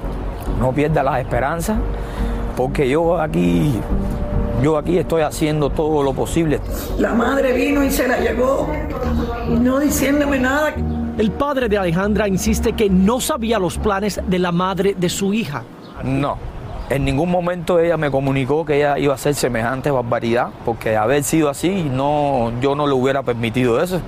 no 0.60 0.72
pierda 0.72 1.04
las 1.04 1.20
esperanzas, 1.20 1.78
porque 2.56 2.88
yo 2.90 3.20
aquí, 3.20 3.80
yo 4.62 4.78
aquí 4.78 4.98
estoy 4.98 5.22
haciendo 5.22 5.70
todo 5.70 6.02
lo 6.04 6.14
posible. 6.14 6.62
La 6.98 7.14
madre 7.14 7.54
vino 7.54 7.84
y 7.84 7.92
se 7.92 8.08
la 8.08 8.20
llevó. 8.20 8.68
No 9.50 9.80
diciéndome 9.80 10.40
nada. 10.40 10.74
El 11.18 11.32
padre 11.32 11.68
de 11.68 11.78
Alejandra 11.78 12.28
insiste 12.28 12.74
que 12.74 12.90
no 12.90 13.20
sabía 13.20 13.60
los 13.60 13.78
planes 13.78 14.22
de 14.26 14.40
la 14.40 14.54
madre 14.54 14.96
de 14.98 15.10
su 15.10 15.34
hija. 15.34 15.64
No, 16.04 16.38
en 16.90 17.06
ningún 17.06 17.30
momento 17.30 17.80
ella 17.80 17.98
me 17.98 18.10
comunicó 18.10 18.66
que 18.66 18.78
ella 18.78 18.98
iba 18.98 19.14
a 19.14 19.16
hacer 19.16 19.36
semejante 19.36 19.92
barbaridad, 19.92 20.50
porque 20.66 20.98
haber 20.98 21.24
sido 21.24 21.50
así, 21.50 21.84
no, 21.84 22.52
yo 22.62 22.76
no 22.76 22.88
le 22.88 22.94
hubiera 22.94 23.22
permitido 23.24 23.82
eso. 23.82 24.02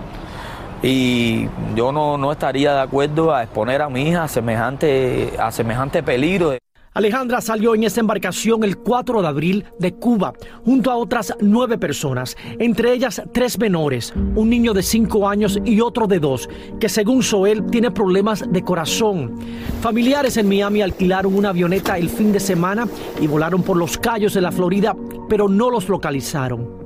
Y 0.82 1.48
yo 1.76 1.92
no, 1.92 2.18
no 2.18 2.32
estaría 2.32 2.74
de 2.74 2.82
acuerdo 2.82 3.36
a 3.36 3.44
exponer 3.44 3.84
a 3.84 3.90
mi 3.90 4.10
hija 4.10 4.24
a 4.24 4.28
semejante, 4.28 5.34
a 5.40 5.52
semejante 5.52 6.02
peligro. 6.02 6.56
Alejandra 6.94 7.40
salió 7.40 7.74
en 7.74 7.86
esta 7.86 8.02
embarcación 8.02 8.66
el 8.66 8.78
4 8.78 9.22
de 9.22 9.28
abril 9.30 9.66
de 9.80 9.94
Cuba 9.94 10.34
junto 10.66 10.92
a 10.92 10.98
otras 10.98 11.34
nueve 11.40 11.78
personas, 11.78 12.36
entre 12.60 12.92
ellas 12.92 13.22
tres 13.32 13.58
menores, 13.58 14.14
un 14.36 14.50
niño 14.50 14.74
de 14.74 14.84
cinco 14.84 15.30
años 15.30 15.58
y 15.64 15.80
otro 15.80 16.06
de 16.06 16.20
dos, 16.20 16.50
que 16.82 16.90
según 16.90 17.24
Soel 17.24 17.66
tiene 17.68 17.92
problemas 17.92 18.44
de 18.52 18.62
corazón. 18.62 19.40
Familiares 19.80 20.36
en 20.36 20.50
Miami 20.50 20.82
alquilaron 20.82 21.34
una 21.34 21.50
avioneta 21.50 21.98
el 21.98 22.10
fin 22.10 22.34
de 22.34 22.42
semana 22.42 22.86
y 23.22 23.26
volaron 23.26 23.64
por 23.64 23.78
los 23.78 23.98
callos 23.98 24.34
de 24.34 24.42
la 24.42 24.52
Florida, 24.52 24.94
pero 25.30 25.48
no 25.48 25.70
los 25.70 25.88
localizaron. 25.88 26.82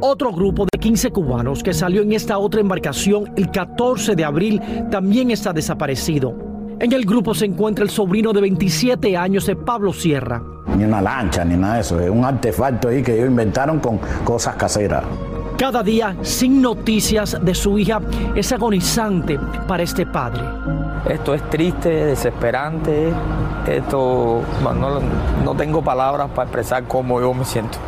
Otro 0.00 0.32
grupo 0.32 0.64
de 0.64 0.78
15 0.78 1.10
cubanos 1.10 1.62
que 1.62 1.74
salió 1.74 2.00
en 2.00 2.14
esta 2.14 2.38
otra 2.38 2.62
embarcación 2.62 3.30
el 3.36 3.50
14 3.50 4.16
de 4.16 4.24
abril 4.24 4.62
también 4.90 5.30
está 5.30 5.52
desaparecido. 5.52 6.53
En 6.80 6.92
el 6.92 7.06
grupo 7.06 7.34
se 7.34 7.44
encuentra 7.44 7.84
el 7.84 7.90
sobrino 7.90 8.32
de 8.32 8.40
27 8.40 9.16
años 9.16 9.46
de 9.46 9.54
Pablo 9.54 9.92
Sierra. 9.92 10.42
Ni 10.76 10.84
una 10.84 11.00
lancha, 11.00 11.44
ni 11.44 11.56
nada 11.56 11.76
de 11.76 11.80
eso. 11.82 12.00
Es 12.00 12.10
un 12.10 12.24
artefacto 12.24 12.88
ahí 12.88 13.02
que 13.02 13.14
ellos 13.14 13.28
inventaron 13.28 13.78
con 13.78 13.98
cosas 14.24 14.56
caseras. 14.56 15.04
Cada 15.56 15.84
día 15.84 16.16
sin 16.22 16.60
noticias 16.60 17.38
de 17.40 17.54
su 17.54 17.78
hija 17.78 18.00
es 18.34 18.50
agonizante 18.52 19.38
para 19.68 19.84
este 19.84 20.04
padre. 20.04 20.42
Esto 21.08 21.34
es 21.34 21.48
triste, 21.48 21.88
desesperante. 21.88 23.12
Esto, 23.68 24.42
bueno, 24.62 25.00
no, 25.00 25.00
no 25.44 25.54
tengo 25.54 25.82
palabras 25.82 26.28
para 26.30 26.48
expresar 26.48 26.84
cómo 26.84 27.20
yo 27.20 27.32
me 27.32 27.44
siento. 27.44 27.78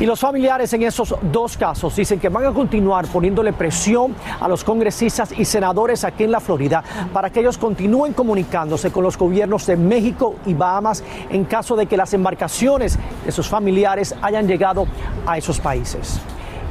Y 0.00 0.06
los 0.06 0.18
familiares 0.18 0.72
en 0.72 0.82
esos 0.82 1.14
dos 1.30 1.58
casos 1.58 1.94
dicen 1.94 2.18
que 2.18 2.30
van 2.30 2.46
a 2.46 2.52
continuar 2.52 3.06
poniéndole 3.06 3.52
presión 3.52 4.14
a 4.40 4.48
los 4.48 4.64
congresistas 4.64 5.30
y 5.38 5.44
senadores 5.44 6.04
aquí 6.04 6.24
en 6.24 6.30
la 6.30 6.40
Florida 6.40 6.82
para 7.12 7.28
que 7.28 7.40
ellos 7.40 7.58
continúen 7.58 8.14
comunicándose 8.14 8.90
con 8.90 9.04
los 9.04 9.18
gobiernos 9.18 9.66
de 9.66 9.76
México 9.76 10.36
y 10.46 10.54
Bahamas 10.54 11.04
en 11.28 11.44
caso 11.44 11.76
de 11.76 11.84
que 11.84 11.98
las 11.98 12.14
embarcaciones 12.14 12.98
de 13.26 13.30
sus 13.30 13.46
familiares 13.46 14.14
hayan 14.22 14.48
llegado 14.48 14.86
a 15.26 15.36
esos 15.36 15.60
países. 15.60 16.18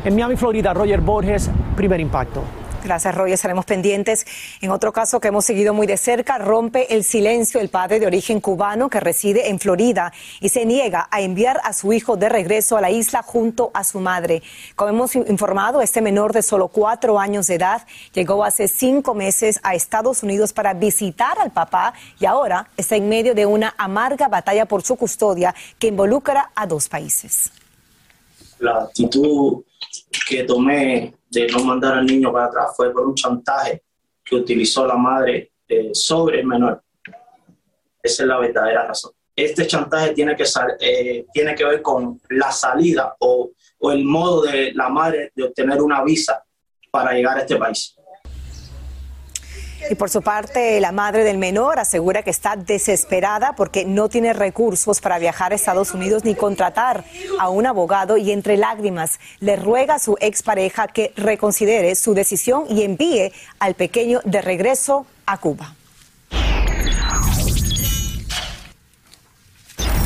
En 0.03 0.15
Miami, 0.15 0.35
Florida, 0.35 0.73
Roger 0.73 1.01
Borges, 1.01 1.51
primer 1.75 1.99
impacto. 1.99 2.41
Gracias, 2.89 3.13
Roy. 3.13 3.31
Estaremos 3.33 3.65
pendientes. 3.65 4.25
En 4.61 4.71
otro 4.71 4.91
caso 4.91 5.19
que 5.19 5.27
hemos 5.27 5.45
seguido 5.45 5.75
muy 5.75 5.85
de 5.85 5.95
cerca, 5.95 6.39
rompe 6.39 6.91
el 6.95 7.03
silencio 7.03 7.61
el 7.61 7.69
padre 7.69 7.99
de 7.99 8.07
origen 8.07 8.41
cubano 8.41 8.89
que 8.89 8.99
reside 8.99 9.49
en 9.49 9.59
Florida 9.59 10.11
y 10.39 10.49
se 10.49 10.65
niega 10.65 11.07
a 11.11 11.21
enviar 11.21 11.61
a 11.63 11.73
su 11.73 11.93
hijo 11.93 12.17
de 12.17 12.29
regreso 12.29 12.77
a 12.77 12.81
la 12.81 12.89
isla 12.89 13.21
junto 13.21 13.69
a 13.75 13.83
su 13.83 13.99
madre. 13.99 14.41
Como 14.75 14.89
hemos 14.89 15.15
informado, 15.15 15.83
este 15.83 16.01
menor 16.01 16.33
de 16.33 16.41
solo 16.41 16.69
cuatro 16.69 17.19
años 17.19 17.45
de 17.45 17.55
edad 17.57 17.85
llegó 18.11 18.43
hace 18.43 18.67
cinco 18.67 19.13
meses 19.13 19.59
a 19.61 19.75
Estados 19.75 20.23
Unidos 20.23 20.51
para 20.51 20.73
visitar 20.73 21.37
al 21.37 21.51
papá 21.51 21.93
y 22.19 22.25
ahora 22.25 22.69
está 22.75 22.95
en 22.95 23.07
medio 23.07 23.35
de 23.35 23.45
una 23.45 23.75
amarga 23.77 24.29
batalla 24.29 24.65
por 24.65 24.81
su 24.81 24.95
custodia 24.95 25.53
que 25.77 25.89
involucra 25.89 26.49
a 26.55 26.65
dos 26.65 26.89
países. 26.89 27.51
La 28.59 28.83
actitud 28.83 29.63
que 30.27 30.43
tomé 30.43 31.13
de 31.29 31.47
no 31.47 31.63
mandar 31.63 31.97
al 31.97 32.05
niño 32.05 32.31
para 32.31 32.45
atrás 32.45 32.73
fue 32.75 32.91
por 32.91 33.07
un 33.07 33.15
chantaje 33.15 33.83
que 34.23 34.35
utilizó 34.35 34.85
la 34.85 34.95
madre 34.95 35.51
sobre 35.93 36.39
el 36.39 36.45
menor. 36.45 36.83
Esa 38.01 38.23
es 38.23 38.27
la 38.27 38.39
verdadera 38.39 38.87
razón. 38.87 39.11
Este 39.35 39.65
chantaje 39.65 40.13
tiene 40.13 40.35
que, 40.35 40.43
eh, 40.79 41.25
que 41.33 41.65
ver 41.65 41.81
con 41.81 42.19
la 42.29 42.51
salida 42.51 43.15
o 43.19 43.51
el 43.91 44.03
modo 44.03 44.41
de 44.41 44.73
la 44.73 44.89
madre 44.89 45.31
de 45.35 45.43
obtener 45.43 45.81
una 45.81 46.03
visa 46.03 46.43
para 46.91 47.13
llegar 47.13 47.37
a 47.37 47.41
este 47.41 47.55
país. 47.55 47.95
Y 49.89 49.95
por 49.95 50.09
su 50.09 50.21
parte, 50.21 50.79
la 50.81 50.91
madre 50.91 51.23
del 51.23 51.37
menor 51.37 51.79
asegura 51.79 52.23
que 52.23 52.29
está 52.29 52.55
desesperada 52.55 53.53
porque 53.55 53.85
no 53.85 54.09
tiene 54.09 54.33
recursos 54.33 54.99
para 54.99 55.19
viajar 55.19 55.51
a 55.51 55.55
Estados 55.55 55.93
Unidos 55.93 56.23
ni 56.25 56.35
contratar 56.35 57.05
a 57.39 57.49
un 57.49 57.65
abogado 57.65 58.17
y 58.17 58.31
entre 58.31 58.57
lágrimas 58.57 59.19
le 59.39 59.55
ruega 59.55 59.95
a 59.95 59.99
su 59.99 60.17
expareja 60.19 60.87
que 60.87 61.13
reconsidere 61.15 61.95
su 61.95 62.13
decisión 62.13 62.65
y 62.69 62.83
envíe 62.83 63.31
al 63.59 63.75
pequeño 63.75 64.19
de 64.25 64.41
regreso 64.41 65.05
a 65.25 65.37
Cuba. 65.37 65.75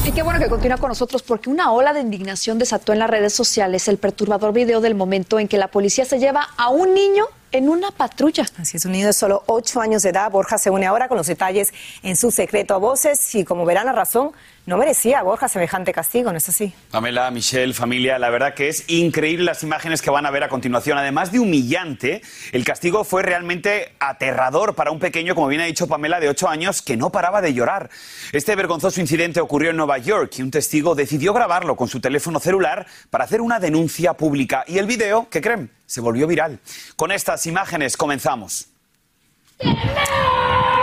Y 0.06 0.12
qué 0.12 0.22
bueno 0.22 0.38
que 0.38 0.50
continúa 0.50 0.78
con 0.78 0.90
nosotros 0.90 1.24
porque 1.24 1.50
una 1.50 1.72
ola 1.72 1.94
de 1.94 2.02
indignación 2.02 2.60
desató 2.60 2.92
en 2.92 3.00
las 3.00 3.10
redes 3.10 3.34
sociales 3.34 3.88
el 3.88 3.98
perturbador 3.98 4.52
video 4.52 4.82
del 4.82 4.96
momento 4.96 5.40
en 5.40 5.48
que 5.48 5.58
la 5.58 5.70
policía 5.70 6.04
se 6.04 6.20
lleva 6.20 6.50
a 6.58 6.70
un 6.70 6.94
niño 6.94 7.26
en 7.54 7.70
una 7.70 7.92
patrulla. 7.92 8.46
Así 8.58 8.78
es, 8.78 8.86
un 8.86 8.92
niño 8.92 9.08
de 9.08 9.14
solo 9.14 9.44
ocho 9.46 9.80
años 9.80 10.04
de 10.04 10.10
edad. 10.10 10.30
Borja 10.30 10.58
se 10.58 10.70
une 10.70 10.86
ahora 10.86 11.08
con 11.08 11.18
los 11.18 11.28
detalles 11.28 11.74
en 12.02 12.18
su 12.18 12.32
secreto 12.32 12.74
a 12.74 12.78
voces 12.78 13.34
y 13.36 13.46
como 13.46 13.64
verán 13.64 13.86
la 13.86 13.94
razón, 13.94 14.32
no 14.66 14.78
merecía 14.78 15.22
Borja 15.22 15.48
semejante 15.48 15.92
castigo, 15.92 16.32
¿no 16.32 16.38
es 16.38 16.50
así? 16.50 16.74
Pamela, 16.90 17.30
Michelle, 17.32 17.74
familia, 17.74 18.18
la 18.18 18.30
verdad 18.30 18.54
que 18.54 18.70
es 18.70 18.86
increíble 18.88 19.46
las 19.46 19.62
imágenes 19.62 20.02
que 20.02 20.10
van 20.10 20.26
a 20.26 20.32
ver 20.32 20.44
a 20.44 20.50
continuación. 20.50 20.98
Además 20.98 21.32
de 21.32 21.40
humillante, 21.40 22.22
el 22.54 22.64
castigo 22.64 23.04
fue 23.04 23.22
realmente 23.22 23.94
aterrador 24.00 24.74
para 24.74 24.92
un 24.92 25.00
pequeño, 25.00 25.36
como 25.36 25.48
bien 25.48 25.62
ha 25.62 25.66
dicho 25.66 25.88
Pamela, 25.88 26.20
de 26.20 26.30
8 26.30 26.48
años, 26.48 26.82
que 26.82 26.98
no 26.98 27.12
paraba 27.12 27.42
de 27.42 27.54
llorar. 27.54 27.90
Este 28.32 28.56
vergonzoso 28.56 29.00
incidente 29.00 29.42
ocurrió 29.42 29.70
en 29.70 29.78
Nueva 29.78 29.98
York 30.00 30.34
y 30.38 30.42
un 30.42 30.50
testigo 30.50 30.96
decidió 30.96 31.34
grabarlo 31.34 31.76
con 31.76 31.88
su 31.88 32.00
teléfono 32.00 32.40
celular 32.40 32.88
para 33.10 33.26
hacer 33.26 33.42
una 33.42 33.60
denuncia 33.60 34.14
pública. 34.14 34.64
Y 34.66 34.80
el 34.80 34.88
video, 34.88 35.28
¿qué 35.30 35.42
creen? 35.42 35.70
Se 35.94 36.02
volvió 36.02 36.26
viral. 36.26 36.60
Con 36.96 37.12
estas 37.12 37.46
imágenes 37.46 37.98
comenzamos. 37.98 38.66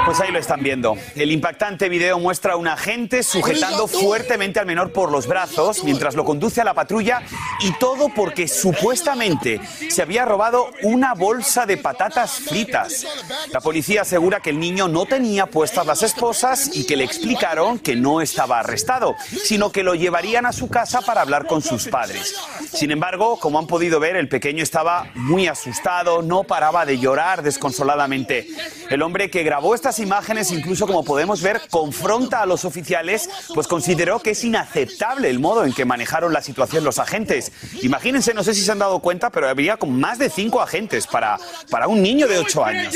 Pues 0.05 0.21
ahí 0.21 0.33
lo 0.33 0.39
están 0.39 0.63
viendo. 0.63 0.97
El 1.15 1.31
impactante 1.31 1.89
video 1.89 2.19
muestra 2.19 2.55
a 2.55 2.57
un 2.57 2.67
agente 2.67 3.23
sujetando 3.23 3.87
fuertemente 3.87 4.59
al 4.59 4.67
menor 4.67 4.93
por 4.93 5.13
los 5.13 5.27
brazos 5.27 5.85
mientras 5.85 6.15
lo 6.15 6.25
conduce 6.25 6.61
a 6.61 6.65
la 6.65 6.75
patrulla 6.75 7.23
y 7.61 7.73
todo 7.79 8.09
porque 8.09 8.49
supuestamente 8.49 9.61
se 9.89 10.03
había 10.03 10.25
robado 10.25 10.71
una 10.83 11.15
bolsa 11.15 11.67
de 11.67 11.77
patatas 11.77 12.41
fritas. 12.41 13.07
La 13.53 13.61
policía 13.61 14.03
asegura 14.03 14.41
que 14.41 14.51
el 14.51 14.59
niño 14.59 14.89
no 14.89 15.07
tenía 15.07 15.47
puestas 15.47 15.87
las 15.87 16.03
esposas 16.03 16.71
y 16.75 16.87
que 16.87 16.97
le 16.97 17.05
explicaron 17.05 17.79
que 17.79 17.95
no 17.95 18.21
estaba 18.21 18.61
arrestado, 18.61 19.17
sino 19.45 19.71
que 19.71 19.83
lo 19.83 19.95
llevarían 19.95 20.47
a 20.47 20.53
su 20.53 20.69
casa 20.69 21.03
para 21.03 21.21
hablar 21.21 21.47
con 21.47 21.63
sus 21.63 21.87
padres. 21.87 22.35
Sin 22.73 22.91
embargo, 22.91 23.39
como 23.39 23.59
han 23.59 23.67
podido 23.67 24.01
ver, 24.01 24.17
el 24.17 24.29
pequeño 24.29 24.63
estaba 24.63 25.11
muy 25.15 25.47
asustado, 25.47 26.23
no 26.23 26.45
paraba 26.45 26.85
de 26.85 26.99
llorar 26.99 27.43
desconsoladamente. 27.43 28.49
El 28.89 29.03
hombre 29.03 29.31
que 29.31 29.45
grabó 29.45 29.75
estas 29.75 30.00
imágenes, 30.01 30.51
incluso 30.51 30.87
como 30.87 31.05
podemos 31.05 31.43
ver, 31.43 31.63
confronta 31.71 32.43
a 32.43 32.47
los 32.47 32.65
oficiales, 32.65 33.29
pues 33.55 33.67
consideró 33.67 34.21
que 34.21 34.31
es 34.31 34.45
inaceptable 34.45 35.31
el 35.31 35.39
modo 35.39 35.65
en 35.65 35.73
que 35.73 35.85
manejaron 35.85 36.33
la 36.33 36.43
situación 36.43 36.85
los 36.85 36.99
agentes. 36.99 37.53
Imagínense, 37.83 38.35
no 38.35 38.43
sé 38.43 38.55
si 38.55 38.63
se 38.63 38.73
han 38.73 38.79
dado 38.79 39.01
cuenta, 39.01 39.31
pero 39.31 39.49
había 39.49 39.77
con 39.77 39.99
más 39.99 40.19
de 40.19 40.31
cinco 40.31 40.61
agentes 40.61 41.07
para, 41.07 41.39
para 41.71 41.89
un 41.89 42.03
niño 42.03 42.27
de 42.27 42.39
ocho 42.39 42.65
años. 42.65 42.95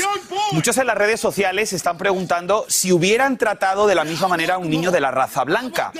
Muchos 0.51 0.77
en 0.77 0.87
las 0.87 0.97
redes 0.97 1.19
sociales 1.19 1.73
están 1.73 1.97
preguntando 1.97 2.65
si 2.67 2.91
hubieran 2.91 3.37
tratado 3.37 3.87
de 3.87 3.95
la 3.95 4.03
misma 4.03 4.27
manera 4.27 4.55
a 4.55 4.57
un 4.57 4.69
niño 4.69 4.91
de 4.91 5.01
la 5.01 5.11
raza 5.11 5.43
blanca. 5.43 5.91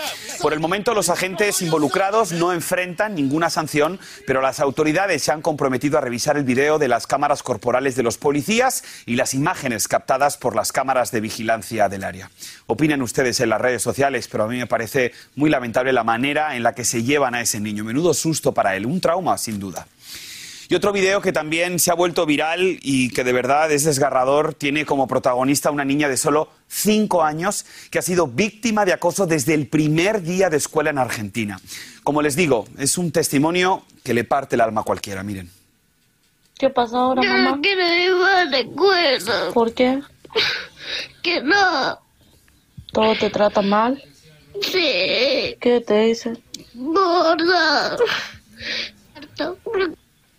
Por 0.42 0.54
el 0.54 0.60
momento, 0.60 0.94
los 0.94 1.10
agentes 1.10 1.62
involucrados 1.62 2.32
no 2.32 2.54
enfrentan 2.54 3.16
ninguna 3.16 3.50
sanción, 3.50 4.00
pero 4.28 4.42
las 4.42 4.60
autoridades 4.60 5.24
se 5.24 5.32
han 5.32 5.42
comprometido 5.42 5.98
a 5.98 6.02
revisar 6.02 6.38
el 6.38 6.44
video 6.44 6.80
de 6.80 6.88
las 6.88 7.08
cámaras 7.08 7.44
corporales 7.44 7.96
de 7.96 8.04
los 8.04 8.18
policías 8.18 8.84
y 9.06 9.16
las 9.16 9.34
imágenes 9.34 9.88
captadas 9.88 10.38
por 10.38 10.56
las 10.56 10.72
cámaras 10.72 10.85
de 10.86 11.20
vigilancia 11.20 11.90
del 11.90 12.04
área. 12.04 12.30
Opinen 12.68 13.02
ustedes 13.02 13.40
en 13.40 13.50
las 13.50 13.60
redes 13.60 13.82
sociales, 13.82 14.28
pero 14.32 14.44
a 14.44 14.48
mí 14.48 14.58
me 14.58 14.68
parece 14.68 15.12
muy 15.36 15.50
lamentable 15.50 15.92
la 15.92 16.04
manera 16.04 16.56
en 16.56 16.64
la 16.64 16.76
que 16.76 16.86
se 16.86 17.04
llevan 17.04 17.34
a 17.34 17.42
ese 17.42 17.60
niño. 17.60 17.84
Menudo 17.84 18.14
susto 18.14 18.54
para 18.54 18.76
él, 18.76 18.86
un 18.86 19.02
trauma 19.02 19.38
sin 19.38 19.60
duda. 19.60 19.88
Y 20.70 20.76
otro 20.76 20.92
video 20.92 21.22
que 21.22 21.32
también 21.32 21.80
se 21.80 21.92
ha 21.92 21.96
vuelto 21.96 22.26
viral 22.26 22.80
y 22.82 23.10
que 23.10 23.24
de 23.24 23.34
verdad 23.34 23.72
es 23.72 23.84
desgarrador 23.84 24.54
tiene 24.54 24.86
como 24.86 25.08
protagonista 25.08 25.70
una 25.70 25.86
niña 25.86 26.08
de 26.08 26.18
solo 26.18 26.50
cinco 26.68 27.24
años 27.24 27.66
que 27.92 28.00
ha 28.00 28.02
sido 28.02 28.28
víctima 28.28 28.86
de 28.86 28.94
acoso 28.94 29.28
desde 29.28 29.54
el 29.54 29.68
primer 29.68 30.22
día 30.22 30.50
de 30.50 30.58
escuela 30.58 30.90
en 30.92 30.98
Argentina. 30.98 31.60
Como 32.04 32.22
les 32.22 32.36
digo, 32.36 32.66
es 32.78 32.98
un 32.98 33.12
testimonio 33.12 33.84
que 34.04 34.14
le 34.14 34.24
parte 34.24 34.56
el 34.56 34.62
alma 34.62 34.82
a 34.82 34.84
cualquiera, 34.84 35.24
miren. 35.24 35.52
¿Qué 36.58 36.70
pasa 36.70 36.98
ahora, 36.98 37.22
mamá? 37.22 37.52
No 37.52 37.62
quiero 37.62 37.82
ir 37.82 38.12
a 38.24 38.46
la 38.46 38.60
escuela. 38.60 39.52
¿Por 39.54 39.74
qué? 39.74 40.02
Que 41.22 41.42
no. 41.42 42.00
¿Todo 42.92 43.16
te 43.16 43.30
trata 43.30 43.62
mal? 43.62 44.02
Sí. 44.62 45.56
¿Qué 45.60 45.84
te 45.86 46.00
dicen? 46.02 46.42
Gorda. 46.74 47.98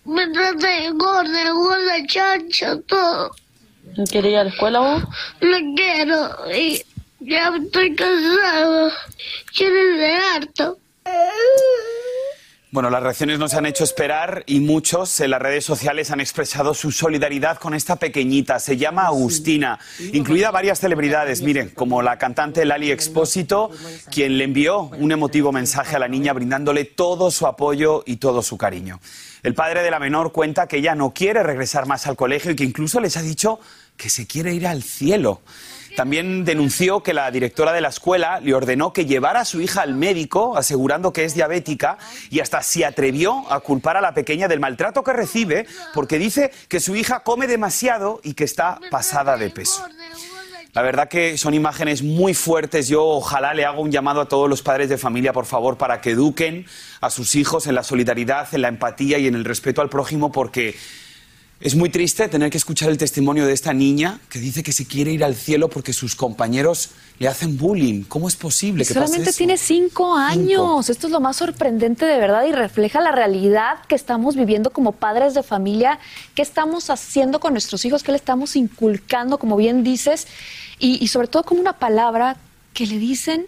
Me 0.04 0.28
trata 0.28 0.66
de 0.66 0.90
gorda, 0.92 1.50
gorda, 1.50 2.06
chancha, 2.06 2.80
todo. 2.86 3.30
¿No 3.96 4.04
quieres 4.04 4.32
ir 4.32 4.38
a 4.38 4.44
la 4.44 4.50
escuela 4.50 4.80
vos? 4.80 5.02
No 5.40 5.74
quiero. 5.74 6.52
Y 6.54 6.82
ya 7.20 7.52
estoy 7.56 7.94
cansado. 7.94 8.90
Quiero 9.54 9.96
de 9.96 10.14
harto. 10.14 10.78
Bueno, 12.72 12.90
las 12.90 13.00
reacciones 13.00 13.38
nos 13.38 13.54
han 13.54 13.64
hecho 13.64 13.84
esperar 13.84 14.42
y 14.44 14.58
muchos 14.58 15.20
en 15.20 15.30
las 15.30 15.40
redes 15.40 15.64
sociales 15.64 16.10
han 16.10 16.18
expresado 16.18 16.74
su 16.74 16.90
solidaridad 16.90 17.58
con 17.58 17.74
esta 17.74 17.94
pequeñita. 17.94 18.58
Se 18.58 18.76
llama 18.76 19.06
Agustina, 19.06 19.78
incluida 20.12 20.50
varias 20.50 20.80
celebridades, 20.80 21.42
miren, 21.42 21.70
como 21.70 22.02
la 22.02 22.18
cantante 22.18 22.64
Lali 22.64 22.90
Expósito, 22.90 23.70
quien 24.10 24.36
le 24.36 24.44
envió 24.44 24.80
un 24.98 25.12
emotivo 25.12 25.52
mensaje 25.52 25.94
a 25.94 26.00
la 26.00 26.08
niña 26.08 26.32
brindándole 26.32 26.84
todo 26.84 27.30
su 27.30 27.46
apoyo 27.46 28.02
y 28.04 28.16
todo 28.16 28.42
su 28.42 28.58
cariño. 28.58 28.98
El 29.44 29.54
padre 29.54 29.84
de 29.84 29.92
la 29.92 30.00
menor 30.00 30.32
cuenta 30.32 30.66
que 30.66 30.78
ella 30.78 30.96
no 30.96 31.14
quiere 31.14 31.44
regresar 31.44 31.86
más 31.86 32.08
al 32.08 32.16
colegio 32.16 32.50
y 32.50 32.56
que 32.56 32.64
incluso 32.64 32.98
les 32.98 33.16
ha 33.16 33.22
dicho 33.22 33.60
que 33.96 34.10
se 34.10 34.26
quiere 34.26 34.52
ir 34.52 34.66
al 34.66 34.82
cielo. 34.82 35.40
También 35.96 36.44
denunció 36.44 37.02
que 37.02 37.14
la 37.14 37.30
directora 37.30 37.72
de 37.72 37.80
la 37.80 37.88
escuela 37.88 38.38
le 38.40 38.52
ordenó 38.52 38.92
que 38.92 39.06
llevara 39.06 39.40
a 39.40 39.44
su 39.46 39.62
hija 39.62 39.80
al 39.80 39.94
médico, 39.94 40.54
asegurando 40.54 41.10
que 41.10 41.24
es 41.24 41.34
diabética, 41.34 41.96
y 42.28 42.40
hasta 42.40 42.62
se 42.62 42.84
atrevió 42.84 43.50
a 43.50 43.60
culpar 43.60 43.96
a 43.96 44.02
la 44.02 44.12
pequeña 44.12 44.46
del 44.46 44.60
maltrato 44.60 45.02
que 45.02 45.14
recibe, 45.14 45.66
porque 45.94 46.18
dice 46.18 46.52
que 46.68 46.80
su 46.80 46.94
hija 46.96 47.20
come 47.20 47.46
demasiado 47.46 48.20
y 48.22 48.34
que 48.34 48.44
está 48.44 48.78
pasada 48.90 49.38
de 49.38 49.48
peso. 49.48 49.86
La 50.74 50.82
verdad 50.82 51.08
que 51.08 51.38
son 51.38 51.54
imágenes 51.54 52.02
muy 52.02 52.34
fuertes. 52.34 52.88
Yo 52.88 53.02
ojalá 53.02 53.54
le 53.54 53.64
hago 53.64 53.80
un 53.80 53.90
llamado 53.90 54.20
a 54.20 54.28
todos 54.28 54.50
los 54.50 54.60
padres 54.60 54.90
de 54.90 54.98
familia, 54.98 55.32
por 55.32 55.46
favor, 55.46 55.78
para 55.78 56.02
que 56.02 56.10
eduquen 56.10 56.66
a 57.00 57.08
sus 57.08 57.34
hijos 57.36 57.66
en 57.66 57.74
la 57.74 57.82
solidaridad, 57.82 58.46
en 58.52 58.60
la 58.60 58.68
empatía 58.68 59.16
y 59.16 59.26
en 59.26 59.34
el 59.34 59.46
respeto 59.46 59.80
al 59.80 59.88
prójimo, 59.88 60.30
porque 60.30 60.76
es 61.58 61.74
muy 61.74 61.88
triste 61.88 62.28
tener 62.28 62.50
que 62.50 62.58
escuchar 62.58 62.90
el 62.90 62.98
testimonio 62.98 63.46
de 63.46 63.54
esta 63.54 63.72
niña 63.72 64.20
que 64.28 64.38
dice 64.38 64.62
que 64.62 64.72
se 64.72 64.86
quiere 64.86 65.12
ir 65.12 65.24
al 65.24 65.34
cielo 65.34 65.68
porque 65.70 65.94
sus 65.94 66.14
compañeros 66.14 66.90
le 67.18 67.28
hacen 67.28 67.56
bullying. 67.56 68.04
¿Cómo 68.04 68.28
es 68.28 68.36
posible 68.36 68.84
que 68.84 68.92
pase 68.92 69.06
Solamente 69.06 69.30
eso? 69.30 69.38
tiene 69.38 69.56
cinco 69.56 70.14
años. 70.14 70.90
Esto 70.90 71.06
es 71.06 71.12
lo 71.12 71.20
más 71.20 71.36
sorprendente 71.36 72.04
de 72.04 72.18
verdad 72.18 72.44
y 72.44 72.52
refleja 72.52 73.00
la 73.00 73.10
realidad 73.10 73.78
que 73.88 73.94
estamos 73.94 74.36
viviendo 74.36 74.70
como 74.70 74.92
padres 74.92 75.32
de 75.32 75.42
familia. 75.42 75.98
¿Qué 76.34 76.42
estamos 76.42 76.90
haciendo 76.90 77.40
con 77.40 77.54
nuestros 77.54 77.86
hijos? 77.86 78.02
¿Qué 78.02 78.12
le 78.12 78.18
estamos 78.18 78.54
inculcando, 78.54 79.38
como 79.38 79.56
bien 79.56 79.82
dices? 79.82 80.26
Y, 80.78 81.02
y 81.02 81.08
sobre 81.08 81.28
todo 81.28 81.44
como 81.44 81.62
una 81.62 81.78
palabra 81.78 82.36
que 82.74 82.86
le 82.86 82.98
dicen 82.98 83.46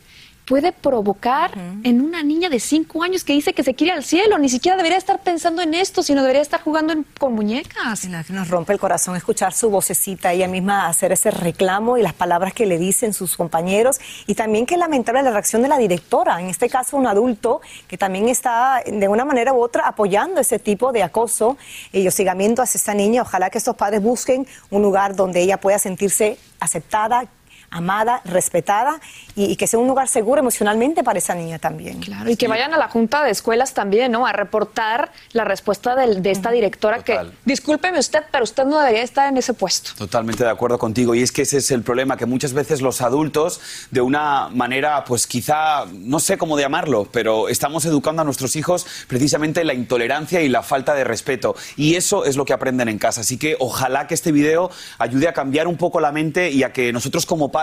puede 0.48 0.72
provocar 0.72 1.52
en 1.84 2.00
una 2.00 2.22
niña 2.22 2.48
de 2.48 2.58
cinco 2.58 3.02
años 3.02 3.22
que 3.22 3.34
dice 3.34 3.52
que 3.52 3.62
se 3.62 3.74
quiere 3.74 3.92
al 3.92 4.02
cielo. 4.02 4.38
Ni 4.38 4.48
siquiera 4.48 4.76
debería 4.76 4.96
estar 4.96 5.20
pensando 5.22 5.60
en 5.60 5.74
esto, 5.74 6.02
sino 6.02 6.22
debería 6.22 6.40
estar 6.40 6.62
jugando 6.62 6.92
en- 6.94 7.04
con 7.18 7.34
muñecas. 7.34 8.04
La 8.08 8.24
que 8.24 8.32
nos 8.32 8.48
rompe 8.48 8.72
el 8.72 8.78
corazón 8.80 9.14
escuchar 9.14 9.52
su 9.52 9.68
vocecita, 9.68 10.32
ella 10.32 10.48
misma 10.48 10.86
hacer 10.88 11.12
ese 11.12 11.30
reclamo 11.30 11.98
y 11.98 12.02
las 12.02 12.14
palabras 12.14 12.54
que 12.54 12.64
le 12.64 12.78
dicen 12.78 13.12
sus 13.12 13.36
compañeros. 13.36 14.00
Y 14.26 14.34
también 14.34 14.64
que 14.64 14.76
lamentable 14.78 15.22
la 15.22 15.30
reacción 15.32 15.60
de 15.62 15.68
la 15.68 15.76
directora, 15.76 16.40
en 16.40 16.46
este 16.48 16.68
caso 16.70 16.96
un 16.96 17.06
adulto 17.06 17.60
que 17.86 17.98
también 17.98 18.28
está 18.28 18.82
de 18.86 19.06
una 19.08 19.24
manera 19.26 19.52
u 19.52 19.60
otra 19.60 19.86
apoyando 19.86 20.40
ese 20.40 20.58
tipo 20.58 20.92
de 20.92 21.02
acoso 21.02 21.58
y 21.92 22.06
hostigamiento 22.08 22.62
hacia 22.62 22.78
esta 22.78 22.94
niña. 22.94 23.22
Ojalá 23.22 23.50
que 23.50 23.58
estos 23.58 23.76
padres 23.76 24.02
busquen 24.02 24.46
un 24.70 24.80
lugar 24.82 25.14
donde 25.14 25.40
ella 25.42 25.58
pueda 25.60 25.78
sentirse 25.78 26.38
aceptada, 26.60 27.26
amada, 27.70 28.22
respetada 28.24 29.00
y, 29.36 29.44
y 29.46 29.56
que 29.56 29.66
sea 29.66 29.78
un 29.78 29.86
lugar 29.88 30.08
seguro 30.08 30.40
emocionalmente 30.40 31.02
para 31.04 31.18
esa 31.18 31.34
niña 31.34 31.58
también. 31.58 32.00
Claro, 32.00 32.30
y 32.30 32.36
que 32.36 32.48
vayan 32.48 32.72
a 32.74 32.78
la 32.78 32.88
junta 32.88 33.22
de 33.24 33.30
escuelas 33.30 33.74
también, 33.74 34.10
¿no? 34.12 34.26
A 34.26 34.32
reportar 34.32 35.12
la 35.32 35.44
respuesta 35.44 35.94
del- 35.94 36.22
de, 36.22 36.30
esta 36.30 36.50
directora 36.50 37.02
que, 37.04 37.18
discúlpeme 37.44 37.98
usted, 37.98 38.20
pero 38.30 38.44
usted 38.44 38.64
no 38.64 38.78
debería 38.80 39.02
estar 39.02 39.28
en 39.28 39.36
ese 39.36 39.54
puesto. 39.54 39.90
Totalmente 39.96 40.44
de 40.44 40.50
acuerdo 40.50 40.78
contigo. 40.78 41.14
Y 41.14 41.22
es 41.22 41.30
que 41.32 41.42
ese 41.42 41.58
es 41.58 41.70
el 41.70 41.82
problema, 41.82 42.16
que 42.16 42.26
muchas 42.26 42.52
veces 42.52 42.80
los 42.80 43.00
adultos, 43.00 43.60
de 43.90 44.00
una 44.00 44.48
manera, 44.48 45.04
pues 45.04 45.26
quizá, 45.26 45.84
no 45.92 46.20
sé 46.20 46.38
cómo 46.38 46.58
llamarlo, 46.58 47.06
pero 47.12 47.48
estamos 47.48 47.84
educando 47.84 48.22
a 48.22 48.24
nuestros 48.24 48.56
hijos 48.56 48.86
precisamente 49.08 49.60
en 49.60 49.66
la 49.66 49.74
intolerancia 49.74 50.40
y 50.40 50.48
la 50.48 50.62
falta 50.62 50.94
de 50.94 51.04
respeto. 51.04 51.54
Y 51.76 51.96
eso 51.96 52.24
es 52.24 52.36
lo 52.36 52.44
que 52.44 52.52
aprenden 52.52 52.88
en 52.88 52.98
casa. 52.98 53.20
Así 53.20 53.36
que 53.38 53.56
ojalá 53.58 54.06
que 54.06 54.14
este 54.14 54.32
video 54.32 54.70
ayude 54.98 55.28
a 55.28 55.32
cambiar 55.32 55.66
un 55.66 55.76
poco 55.76 56.00
la 56.00 56.12
mente 56.12 56.50
y 56.50 56.62
a 56.62 56.72
que 56.72 56.92
nosotros 56.92 57.26
como 57.26 57.50
padres, 57.50 57.57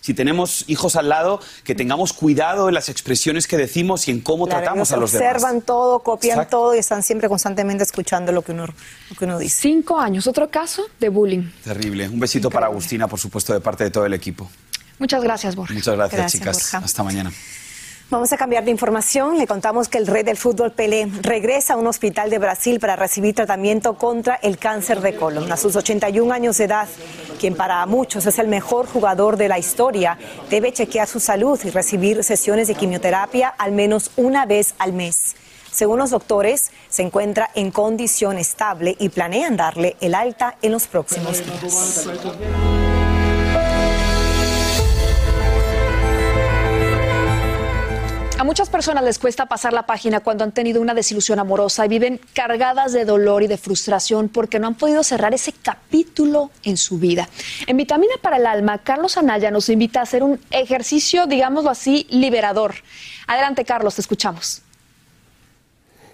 si 0.00 0.14
tenemos 0.14 0.64
hijos 0.68 0.96
al 0.96 1.08
lado, 1.08 1.40
que 1.64 1.74
tengamos 1.74 2.12
cuidado 2.12 2.68
en 2.68 2.74
las 2.74 2.88
expresiones 2.88 3.46
que 3.46 3.56
decimos 3.56 4.08
y 4.08 4.10
en 4.10 4.20
cómo 4.20 4.46
Claro, 4.46 4.62
tratamos 4.62 4.92
a 4.92 4.96
los 4.96 5.12
demás. 5.12 5.28
observan 5.34 5.62
todo, 5.62 6.00
copian 6.00 6.38
Exacto. 6.38 6.56
todo 6.58 6.74
y 6.74 6.78
están 6.78 7.02
siempre 7.02 7.28
constantemente 7.28 7.84
escuchando 7.84 8.32
lo 8.32 8.42
que 8.42 8.52
uno, 8.52 8.66
lo 8.66 9.16
que 9.16 9.24
uno 9.24 9.38
dice. 9.38 9.56
Cinco 9.60 9.98
años, 9.98 10.26
otro 10.26 10.50
caso 10.50 10.84
de 11.00 11.08
bullying. 11.08 11.50
Terrible. 11.62 12.08
Un 12.08 12.20
besito 12.20 12.50
para 12.50 12.66
Agustina, 12.66 13.08
por 13.08 13.18
supuesto, 13.18 13.52
de 13.52 13.60
parte 13.60 13.84
de 13.84 13.90
todo 13.90 14.06
el 14.06 14.14
equipo. 14.14 14.50
Muchas 14.98 15.22
gracias, 15.22 15.56
Borja. 15.56 15.74
Muchas 15.74 15.96
gracias, 15.96 16.20
Gracias, 16.20 16.40
chicas. 16.40 16.56
Borja. 16.72 16.78
Hasta 16.84 17.02
mañana. 17.02 17.32
Vamos 18.10 18.32
a 18.32 18.36
cambiar 18.36 18.64
de 18.64 18.70
información. 18.70 19.38
Le 19.38 19.46
contamos 19.46 19.88
que 19.88 19.96
el 19.96 20.06
rey 20.06 20.22
del 20.22 20.36
fútbol 20.36 20.72
Pelé 20.72 21.08
regresa 21.22 21.74
a 21.74 21.76
un 21.78 21.86
hospital 21.86 22.28
de 22.28 22.38
Brasil 22.38 22.78
para 22.78 22.96
recibir 22.96 23.34
tratamiento 23.34 23.94
contra 23.94 24.34
el 24.36 24.58
cáncer 24.58 25.00
de 25.00 25.16
colon. 25.16 25.50
A 25.50 25.56
sus 25.56 25.74
81 25.74 26.32
años 26.32 26.58
de 26.58 26.64
edad, 26.64 26.86
quien 27.40 27.56
para 27.56 27.84
muchos 27.86 28.26
es 28.26 28.38
el 28.38 28.46
mejor 28.46 28.86
jugador 28.86 29.38
de 29.38 29.48
la 29.48 29.58
historia, 29.58 30.18
debe 30.50 30.72
chequear 30.72 31.08
su 31.08 31.18
salud 31.18 31.58
y 31.64 31.70
recibir 31.70 32.22
sesiones 32.22 32.68
de 32.68 32.74
quimioterapia 32.74 33.48
al 33.48 33.72
menos 33.72 34.10
una 34.16 34.44
vez 34.44 34.74
al 34.78 34.92
mes. 34.92 35.34
Según 35.72 35.98
los 35.98 36.10
doctores, 36.10 36.70
se 36.90 37.02
encuentra 37.02 37.50
en 37.54 37.70
condición 37.70 38.38
estable 38.38 38.96
y 39.00 39.08
planean 39.08 39.56
darle 39.56 39.96
el 40.00 40.14
alta 40.14 40.56
en 40.60 40.72
los 40.72 40.86
próximos 40.86 41.42
días. 41.44 42.06
A 48.44 48.46
muchas 48.46 48.68
personas 48.68 49.02
les 49.02 49.18
cuesta 49.18 49.46
pasar 49.46 49.72
la 49.72 49.86
página 49.86 50.20
cuando 50.20 50.44
han 50.44 50.52
tenido 50.52 50.82
una 50.82 50.92
desilusión 50.92 51.38
amorosa 51.38 51.86
y 51.86 51.88
viven 51.88 52.20
cargadas 52.34 52.92
de 52.92 53.06
dolor 53.06 53.42
y 53.42 53.46
de 53.46 53.56
frustración 53.56 54.28
porque 54.28 54.58
no 54.58 54.66
han 54.66 54.74
podido 54.74 55.02
cerrar 55.02 55.32
ese 55.32 55.54
capítulo 55.54 56.50
en 56.62 56.76
su 56.76 56.98
vida. 56.98 57.26
En 57.66 57.78
Vitamina 57.78 58.12
para 58.20 58.36
el 58.36 58.44
Alma, 58.44 58.76
Carlos 58.76 59.16
Anaya 59.16 59.50
nos 59.50 59.70
invita 59.70 60.00
a 60.00 60.02
hacer 60.02 60.22
un 60.22 60.38
ejercicio, 60.50 61.26
digámoslo 61.26 61.70
así, 61.70 62.06
liberador. 62.10 62.74
Adelante, 63.26 63.64
Carlos, 63.64 63.94
te 63.94 64.02
escuchamos. 64.02 64.60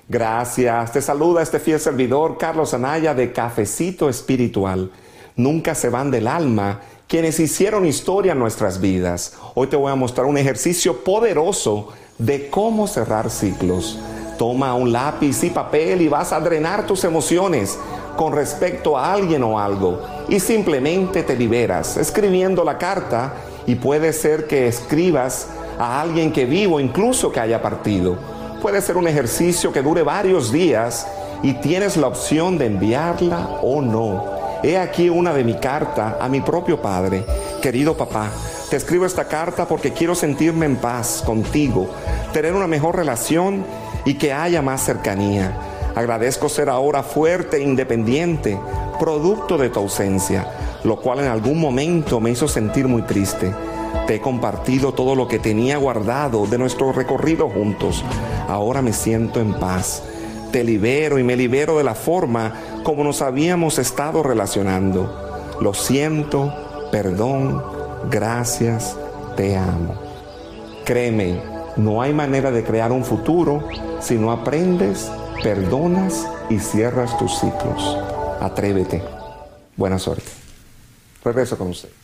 Gracias. 0.09 0.93
Te 0.93 1.03
saluda 1.03 1.43
este 1.43 1.59
fiel 1.59 1.81
servidor, 1.81 2.39
Carlos 2.39 2.73
Anaya, 2.75 3.13
de 3.13 3.33
Cafecito 3.33 4.09
Espiritual. 4.09 4.93
Nunca 5.41 5.75
se 5.75 5.89
van 5.89 6.11
del 6.11 6.29
alma 6.29 6.81
quienes 7.09 7.41
hicieron 7.41 7.87
historia 7.87 8.33
en 8.33 8.39
nuestras 8.39 8.79
vidas. 8.79 9.39
Hoy 9.55 9.69
te 9.69 9.77
voy 9.77 9.91
a 9.91 9.95
mostrar 9.95 10.27
un 10.27 10.37
ejercicio 10.37 11.03
poderoso 11.03 11.89
de 12.19 12.51
cómo 12.51 12.87
cerrar 12.87 13.31
ciclos. 13.31 13.99
Toma 14.37 14.75
un 14.75 14.93
lápiz 14.93 15.43
y 15.43 15.49
papel 15.49 16.03
y 16.03 16.09
vas 16.09 16.35
a 16.35 16.41
drenar 16.41 16.87
tus 16.87 17.05
emociones 17.05 17.79
con 18.19 18.35
respecto 18.35 18.99
a 18.99 19.15
alguien 19.15 19.43
o 19.43 19.59
algo 19.59 20.03
y 20.29 20.41
simplemente 20.41 21.23
te 21.23 21.35
liberas 21.37 21.97
escribiendo 21.97 22.63
la 22.63 22.77
carta 22.77 23.33
y 23.67 23.77
puede 23.77 24.13
ser 24.13 24.47
que 24.47 24.69
escribas 24.69 25.49
a 25.79 26.03
alguien 26.03 26.35
que 26.35 26.45
vivo, 26.45 26.81
incluso 26.81 27.33
que 27.33 27.41
haya 27.41 27.63
partido. 27.63 28.19
Puede 28.61 28.83
ser 28.83 28.99
un 28.99 29.09
ejercicio 29.09 29.73
que 29.73 29.81
dure 29.81 30.03
varios 30.03 30.53
días 30.53 31.07
y 31.43 31.55
tienes 31.55 31.97
la 31.97 32.09
opción 32.09 32.59
de 32.59 32.67
enviarla 32.67 33.59
o 33.63 33.81
no. 33.81 34.50
He 34.63 34.77
aquí 34.77 35.09
una 35.09 35.33
de 35.33 35.43
mi 35.43 35.55
carta 35.55 36.19
a 36.21 36.29
mi 36.29 36.41
propio 36.43 36.83
padre. 36.83 37.25
Querido 37.63 37.97
papá, 37.97 38.31
te 38.69 38.77
escribo 38.77 39.07
esta 39.07 39.27
carta 39.27 39.67
porque 39.67 39.93
quiero 39.93 40.15
sentirme 40.15 40.67
en 40.67 40.77
paz 40.77 41.23
contigo, 41.25 41.89
tener 42.33 42.55
una 42.55 42.67
mejor 42.67 42.97
relación 42.97 43.65
y 44.05 44.15
que 44.15 44.35
haya 44.35 44.61
más 44.61 44.85
cercanía. 44.85 45.57
Agradezco 45.95 46.49
ser 46.49 46.69
ahora 46.69 47.03
fuerte 47.03 47.57
e 47.57 47.63
independiente, 47.63 48.59
producto 48.99 49.57
de 49.57 49.71
tu 49.71 49.81
ausencia, 49.81 50.47
lo 50.85 51.01
cual 51.01 51.21
en 51.21 51.29
algún 51.29 51.59
momento 51.59 52.21
me 52.21 52.31
hizo 52.31 52.47
sentir 52.47 52.87
muy 52.87 53.03
triste. 53.03 53.53
Te 54.07 54.17
he 54.17 54.21
compartido 54.21 54.93
todo 54.93 55.15
lo 55.15 55.27
que 55.27 55.39
tenía 55.39 55.79
guardado 55.79 56.47
de 56.47 56.59
nuestro 56.59 56.93
recorrido 56.93 57.49
juntos. 57.49 58.05
Ahora 58.47 58.83
me 58.83 58.93
siento 58.93 59.41
en 59.41 59.55
paz. 59.55 60.03
Te 60.53 60.65
libero 60.65 61.19
y 61.19 61.23
me 61.23 61.37
libero 61.37 61.79
de 61.79 61.85
la 61.85 61.95
forma 61.95 62.53
como 62.83 63.05
nos 63.05 63.23
habíamos 63.23 63.79
estado 63.79 64.23
relacionando. 64.23 65.57
Lo 65.61 65.75
siento, 65.75 66.53
perdón, 66.91 67.63
gracias, 68.11 68.97
te 69.37 69.57
amo. 69.57 69.95
Créeme, 70.85 71.41
no 71.77 72.03
hay 72.03 72.13
manera 72.13 72.51
de 72.51 72.65
crear 72.65 72.93
un 72.93 73.05
futuro 73.05 73.69
si 74.01 74.17
no 74.17 74.33
aprendes, 74.33 75.11
perdonas 75.43 76.27
y 76.49 76.59
cierras 76.59 77.17
tus 77.19 77.39
ciclos. 77.39 77.97
Atrévete. 78.41 79.03
Buena 79.77 79.99
suerte. 79.99 80.31
Regreso 81.25 81.57
con 81.57 81.69
usted. 81.69 82.00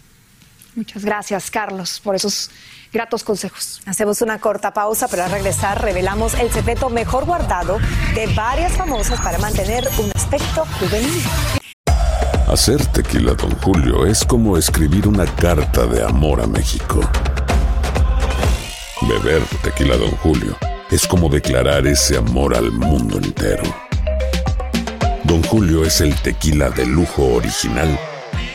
Muchas 0.76 1.06
gracias, 1.06 1.50
Carlos, 1.50 2.00
por 2.04 2.14
esos 2.14 2.50
gratos 2.92 3.24
consejos. 3.24 3.80
Hacemos 3.86 4.20
una 4.20 4.38
corta 4.38 4.74
pausa, 4.74 5.08
pero 5.08 5.24
al 5.24 5.30
regresar 5.30 5.82
revelamos 5.82 6.34
el 6.34 6.50
secreto 6.50 6.90
mejor 6.90 7.24
guardado 7.24 7.78
de 8.14 8.26
varias 8.34 8.72
famosas 8.72 9.18
para 9.22 9.38
mantener 9.38 9.88
un 9.98 10.12
aspecto 10.14 10.66
juvenil. 10.78 11.22
Hacer 12.46 12.84
tequila, 12.86 13.32
don 13.32 13.50
Julio, 13.56 14.04
es 14.04 14.22
como 14.22 14.58
escribir 14.58 15.08
una 15.08 15.24
carta 15.24 15.86
de 15.86 16.04
amor 16.04 16.42
a 16.42 16.46
México. 16.46 17.00
Beber 19.00 19.42
tequila, 19.62 19.96
don 19.96 20.10
Julio, 20.18 20.56
es 20.90 21.06
como 21.06 21.30
declarar 21.30 21.86
ese 21.86 22.18
amor 22.18 22.54
al 22.54 22.70
mundo 22.70 23.16
entero. 23.16 23.64
Don 25.24 25.42
Julio 25.44 25.84
es 25.84 26.02
el 26.02 26.14
tequila 26.20 26.68
de 26.70 26.86
lujo 26.86 27.34
original, 27.34 27.98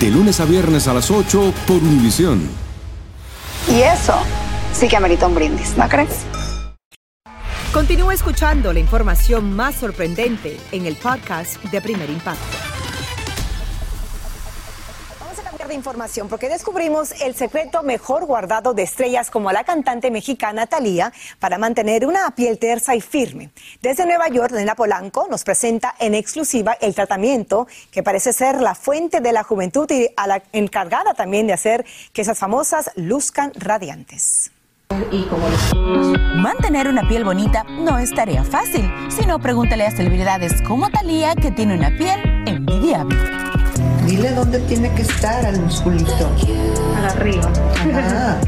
De 0.00 0.10
lunes 0.10 0.40
a 0.40 0.44
viernes 0.44 0.88
a 0.88 0.94
las 0.94 1.10
8 1.10 1.52
por 1.66 1.76
Univisión. 1.76 2.48
Y 3.68 3.80
eso 3.80 4.14
sí 4.72 4.88
que 4.88 4.96
amerita 4.96 5.26
un 5.26 5.34
brindis, 5.34 5.76
¿no 5.76 5.88
crees? 5.88 6.24
Continúa 7.72 8.14
escuchando 8.14 8.72
la 8.72 8.78
información 8.78 9.54
más 9.54 9.76
sorprendente 9.76 10.58
en 10.72 10.86
el 10.86 10.96
podcast 10.96 11.62
de 11.64 11.80
Primer 11.80 12.10
Impacto. 12.10 12.73
De 15.74 15.78
información 15.78 16.28
porque 16.28 16.48
descubrimos 16.48 17.20
el 17.20 17.34
secreto 17.34 17.82
mejor 17.82 18.26
guardado 18.26 18.74
de 18.74 18.84
estrellas 18.84 19.30
como 19.30 19.50
la 19.50 19.64
cantante 19.64 20.10
mexicana 20.10 20.66
Thalía 20.66 21.12
para 21.40 21.58
mantener 21.58 22.06
una 22.06 22.30
piel 22.34 22.58
tersa 22.58 22.94
y 22.94 23.00
firme. 23.00 23.50
Desde 23.82 24.06
Nueva 24.06 24.28
York, 24.28 24.52
Nena 24.52 24.76
Polanco 24.76 25.26
nos 25.28 25.42
presenta 25.42 25.94
en 25.98 26.14
exclusiva 26.14 26.76
el 26.80 26.94
tratamiento 26.94 27.66
que 27.90 28.02
parece 28.02 28.32
ser 28.32 28.60
la 28.60 28.74
fuente 28.74 29.20
de 29.20 29.32
la 29.32 29.42
juventud 29.42 29.90
y 29.90 30.08
a 30.16 30.26
la 30.26 30.42
encargada 30.52 31.14
también 31.14 31.46
de 31.46 31.54
hacer 31.54 31.84
que 32.12 32.22
esas 32.22 32.38
famosas 32.38 32.90
luzcan 32.94 33.52
radiantes. 33.56 34.52
Mantener 36.36 36.86
una 36.86 37.08
piel 37.08 37.24
bonita 37.24 37.64
no 37.64 37.98
es 37.98 38.14
tarea 38.14 38.44
fácil, 38.44 38.88
sino 39.08 39.40
pregúntale 39.40 39.86
a 39.86 39.90
celebridades 39.90 40.62
como 40.62 40.88
Talía 40.90 41.34
que 41.34 41.50
tiene 41.50 41.74
una 41.74 41.88
piel 41.96 42.20
envidiable. 42.46 43.16
Dile 44.06 44.32
dónde 44.32 44.58
tiene 44.60 44.92
que 44.94 45.02
estar 45.02 45.46
al 45.46 45.60
musculito. 45.60 46.30
Para 46.94 47.08
arriba. 47.08 47.50
Ajá. 47.94 48.40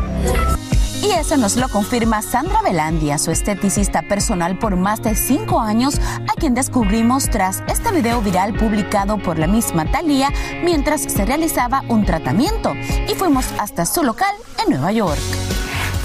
Y 1.02 1.12
eso 1.12 1.36
nos 1.36 1.56
lo 1.56 1.68
confirma 1.68 2.20
Sandra 2.20 2.62
Velandia, 2.62 3.16
su 3.16 3.30
esteticista 3.30 4.02
personal 4.02 4.58
por 4.58 4.76
más 4.76 5.02
de 5.02 5.14
cinco 5.14 5.60
años, 5.60 5.98
a 5.98 6.34
quien 6.38 6.54
descubrimos 6.54 7.30
tras 7.30 7.62
este 7.68 7.92
video 7.92 8.20
viral 8.20 8.54
publicado 8.54 9.18
por 9.18 9.38
la 9.38 9.46
misma 9.46 9.90
Talía 9.90 10.30
mientras 10.62 11.02
se 11.02 11.24
realizaba 11.24 11.84
un 11.88 12.04
tratamiento. 12.04 12.74
Y 13.08 13.14
fuimos 13.14 13.46
hasta 13.58 13.86
su 13.86 14.02
local 14.02 14.34
en 14.64 14.70
Nueva 14.72 14.92
York. 14.92 15.20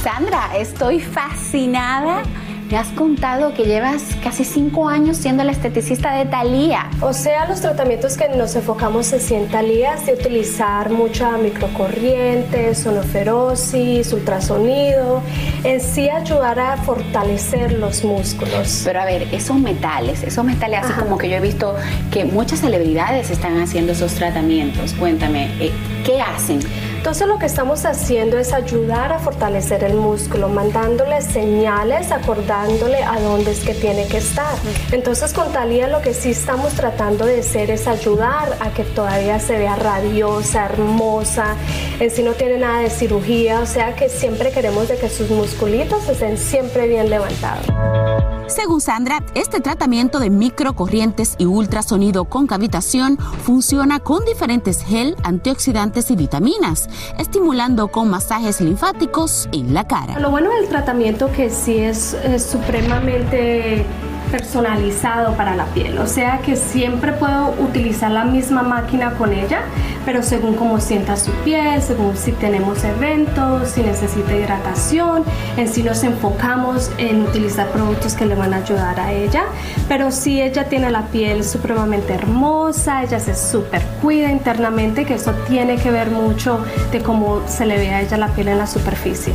Sandra, 0.03 0.55
estoy 0.55 0.99
fascinada 0.99 2.23
Me 2.71 2.77
has 2.77 2.87
contado 2.87 3.53
que 3.53 3.65
llevas 3.65 4.01
casi 4.23 4.45
cinco 4.45 4.87
años 4.87 5.17
siendo 5.17 5.43
la 5.43 5.51
esteticista 5.51 6.15
de 6.15 6.23
Thalía. 6.23 6.89
O 7.01 7.11
sea, 7.11 7.45
los 7.45 7.59
tratamientos 7.59 8.15
que 8.15 8.29
nos 8.29 8.55
enfocamos 8.55 9.11
en 9.11 9.19
sí 9.19 9.35
en 9.35 9.49
Thalía 9.49 9.95
es 9.95 10.05
de 10.05 10.13
utilizar 10.13 10.89
mucha 10.89 11.35
microcorriente, 11.37 12.73
sonoferosis, 12.73 14.13
ultrasonido, 14.13 15.21
en 15.65 15.81
sí 15.81 16.09
ayudar 16.09 16.61
a 16.61 16.77
fortalecer 16.77 17.73
los 17.73 18.05
músculos. 18.05 18.83
Pero 18.85 19.01
a 19.01 19.05
ver, 19.05 19.27
esos 19.33 19.57
metales, 19.59 20.23
esos 20.23 20.45
metales 20.45 20.85
así 20.85 20.93
como 20.93 21.17
que 21.17 21.27
yo 21.27 21.35
he 21.35 21.41
visto 21.41 21.75
que 22.09 22.23
muchas 22.23 22.61
celebridades 22.61 23.31
están 23.31 23.59
haciendo 23.59 23.91
esos 23.91 24.13
tratamientos. 24.13 24.93
Cuéntame, 24.93 25.51
eh, 25.59 25.73
¿qué 26.05 26.21
hacen? 26.21 26.61
Entonces 27.01 27.27
lo 27.27 27.39
que 27.39 27.47
estamos 27.47 27.83
haciendo 27.85 28.37
es 28.37 28.53
ayudar 28.53 29.11
a 29.11 29.17
fortalecer 29.17 29.83
el 29.83 29.95
músculo, 29.95 30.49
mandándole 30.49 31.19
señales, 31.23 32.11
acordándole 32.11 33.03
a 33.03 33.19
dónde 33.19 33.53
es 33.53 33.61
que 33.61 33.73
tiene 33.73 34.05
que 34.05 34.17
estar. 34.17 34.53
Entonces 34.91 35.33
con 35.33 35.51
Talía 35.51 35.87
lo 35.87 35.99
que 36.03 36.13
sí 36.13 36.29
estamos 36.29 36.73
tratando 36.73 37.25
de 37.25 37.39
hacer 37.39 37.71
es 37.71 37.87
ayudar 37.87 38.55
a 38.59 38.69
que 38.69 38.83
todavía 38.83 39.39
se 39.39 39.57
vea 39.57 39.75
radiosa, 39.77 40.65
hermosa, 40.65 41.55
en 41.99 42.11
sí 42.11 42.21
no 42.21 42.33
tiene 42.33 42.59
nada 42.59 42.81
de 42.81 42.91
cirugía, 42.91 43.61
o 43.61 43.65
sea 43.65 43.95
que 43.95 44.07
siempre 44.07 44.51
queremos 44.51 44.87
de 44.87 44.97
que 44.97 45.09
sus 45.09 45.31
musculitos 45.31 46.07
estén 46.07 46.37
siempre 46.37 46.87
bien 46.87 47.09
levantados. 47.09 48.40
Según 48.51 48.81
Sandra, 48.81 49.23
este 49.33 49.61
tratamiento 49.61 50.19
de 50.19 50.29
microcorrientes 50.29 51.35
y 51.37 51.45
ultrasonido 51.45 52.25
con 52.25 52.47
cavitación 52.47 53.17
funciona 53.17 54.01
con 54.01 54.25
diferentes 54.25 54.83
gel, 54.83 55.15
antioxidantes 55.23 56.11
y 56.11 56.17
vitaminas, 56.17 56.89
estimulando 57.17 57.87
con 57.87 58.09
masajes 58.09 58.59
linfáticos 58.59 59.47
en 59.53 59.73
la 59.73 59.87
cara. 59.87 60.19
Lo 60.19 60.31
bueno 60.31 60.49
del 60.49 60.67
tratamiento 60.67 61.31
que 61.31 61.49
sí 61.49 61.77
es, 61.77 62.13
es 62.13 62.43
supremamente 62.43 63.85
personalizado 64.31 65.33
para 65.35 65.55
la 65.55 65.65
piel, 65.65 65.99
o 65.99 66.07
sea 66.07 66.39
que 66.39 66.55
siempre 66.55 67.11
puedo 67.13 67.53
utilizar 67.59 68.11
la 68.11 68.23
misma 68.23 68.63
máquina 68.63 69.11
con 69.11 69.33
ella, 69.33 69.61
pero 70.05 70.23
según 70.23 70.55
cómo 70.55 70.79
sienta 70.79 71.17
su 71.17 71.31
piel, 71.43 71.81
según 71.81 72.15
si 72.15 72.31
tenemos 72.31 72.83
eventos, 72.83 73.69
si 73.69 73.81
necesita 73.81 74.33
hidratación, 74.33 75.23
en 75.57 75.67
sí 75.67 75.83
nos 75.83 76.03
enfocamos 76.03 76.91
en 76.97 77.23
utilizar 77.23 77.67
productos 77.69 78.15
que 78.15 78.25
le 78.25 78.35
van 78.35 78.53
a 78.53 78.57
ayudar 78.57 78.99
a 78.99 79.11
ella, 79.11 79.43
pero 79.87 80.11
si 80.11 80.41
ella 80.41 80.65
tiene 80.65 80.89
la 80.89 81.07
piel 81.07 81.43
supremamente 81.43 82.13
hermosa, 82.13 83.03
ella 83.03 83.19
se 83.19 83.35
super 83.35 83.81
cuida 84.01 84.31
internamente, 84.31 85.05
que 85.05 85.15
eso 85.15 85.33
tiene 85.47 85.75
que 85.75 85.91
ver 85.91 86.09
mucho 86.09 86.63
de 86.91 87.01
cómo 87.01 87.41
se 87.47 87.65
le 87.65 87.77
ve 87.77 87.89
a 87.89 88.01
ella 88.01 88.17
la 88.17 88.29
piel 88.29 88.47
en 88.47 88.57
la 88.57 88.67
superficie. 88.67 89.33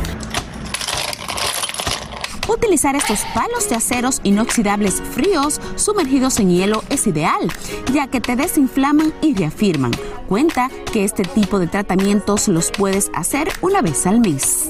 Utilizar 2.47 2.95
estos 2.95 3.25
palos 3.33 3.67
de 3.69 3.75
aceros 3.75 4.21
inoxidables 4.23 5.01
fríos 5.13 5.59
sumergidos 5.75 6.39
en 6.39 6.49
hielo 6.49 6.81
es 6.89 7.05
ideal, 7.05 7.51
ya 7.93 8.07
que 8.07 8.21
te 8.21 8.35
desinflaman 8.35 9.13
y 9.21 9.33
reafirman. 9.35 9.91
Cuenta 10.27 10.69
que 10.91 11.03
este 11.03 11.23
tipo 11.23 11.59
de 11.59 11.67
tratamientos 11.67 12.47
los 12.47 12.71
puedes 12.71 13.11
hacer 13.13 13.49
una 13.61 13.81
vez 13.81 14.05
al 14.07 14.19
mes. 14.19 14.69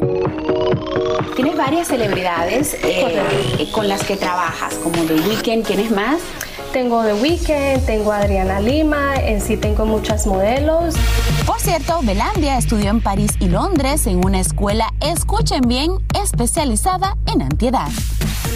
Tienes 1.35 1.55
varias 1.55 1.87
celebridades 1.87 2.75
eh, 2.83 3.69
con 3.71 3.87
las 3.87 4.03
que 4.03 4.17
trabajas, 4.17 4.73
como 4.75 5.03
The 5.03 5.13
Weeknd, 5.13 5.65
¿tienes 5.65 5.91
más? 5.91 6.19
Tengo 6.73 7.03
The 7.03 7.13
Weeknd, 7.13 7.85
tengo 7.85 8.11
a 8.11 8.17
Adriana 8.17 8.59
Lima, 8.59 9.15
en 9.15 9.41
sí 9.41 9.57
tengo 9.57 9.85
muchas 9.85 10.27
modelos. 10.27 10.95
Por 11.45 11.59
cierto, 11.59 11.99
Belandia 12.03 12.57
estudió 12.57 12.89
en 12.91 13.01
París 13.01 13.31
y 13.39 13.47
Londres 13.47 14.05
en 14.05 14.23
una 14.23 14.39
escuela, 14.39 14.93
escuchen 14.99 15.61
bien, 15.61 15.91
especializada 16.21 17.15
en 17.25 17.41
antiedad. 17.41 17.87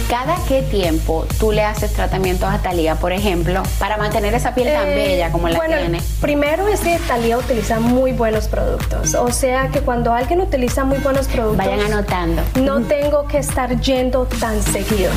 ¿Cada 0.08 0.36
qué 0.46 0.62
tiempo 0.62 1.26
tú 1.38 1.52
le 1.52 1.62
haces 1.64 1.92
tratamientos 1.94 2.48
a 2.48 2.58
Talía, 2.58 2.96
por 2.96 3.12
ejemplo, 3.12 3.62
para 3.78 3.96
mantener 3.96 4.34
esa 4.34 4.54
piel 4.54 4.72
tan 4.72 4.88
Eh, 4.88 4.94
bella 4.94 5.32
como 5.32 5.48
la 5.48 5.56
bueno, 5.56 5.76
tiene? 5.78 6.00
Primero 6.20 6.68
es 6.68 6.80
que 6.80 6.98
Talía 7.08 7.38
utiliza 7.38 7.80
muy 7.80 8.12
buenos 8.12 8.46
productos. 8.46 9.14
O 9.14 9.30
sea 9.32 9.68
que 9.68 9.80
cuando 9.80 10.12
alguien 10.12 10.40
utiliza 10.40 10.84
muy 10.84 10.98
buenos 10.98 11.28
productos. 11.28 11.56
Vayan 11.66 11.80
anotando. 11.92 12.42
No 12.56 12.82
tengo 12.82 13.26
que 13.26 13.38
estar 13.38 13.80
yendo 13.80 14.26
tan 14.26 14.62
seguido. 14.62 15.10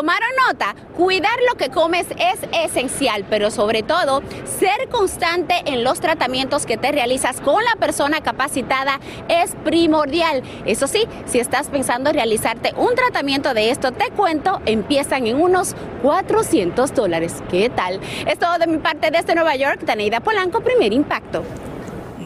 Tomaron 0.00 0.30
nota, 0.48 0.74
cuidar 0.96 1.38
lo 1.46 1.58
que 1.58 1.68
comes 1.68 2.06
es 2.12 2.38
esencial, 2.64 3.26
pero 3.28 3.50
sobre 3.50 3.82
todo 3.82 4.22
ser 4.46 4.88
constante 4.88 5.56
en 5.66 5.84
los 5.84 6.00
tratamientos 6.00 6.64
que 6.64 6.78
te 6.78 6.90
realizas 6.90 7.42
con 7.42 7.62
la 7.62 7.76
persona 7.78 8.22
capacitada 8.22 8.98
es 9.28 9.54
primordial. 9.62 10.42
Eso 10.64 10.86
sí, 10.86 11.06
si 11.26 11.38
estás 11.38 11.68
pensando 11.68 12.12
realizarte 12.12 12.72
un 12.78 12.94
tratamiento 12.94 13.52
de 13.52 13.68
esto, 13.68 13.92
te 13.92 14.08
cuento, 14.12 14.62
empiezan 14.64 15.26
en 15.26 15.38
unos 15.38 15.76
400 16.00 16.94
dólares. 16.94 17.34
¿Qué 17.50 17.68
tal? 17.68 18.00
Es 18.26 18.38
todo 18.38 18.56
de 18.56 18.68
mi 18.68 18.78
parte 18.78 19.10
desde 19.10 19.34
Nueva 19.34 19.54
York, 19.56 19.84
Taneida 19.84 20.20
Polanco, 20.20 20.62
primer 20.62 20.94
impacto. 20.94 21.44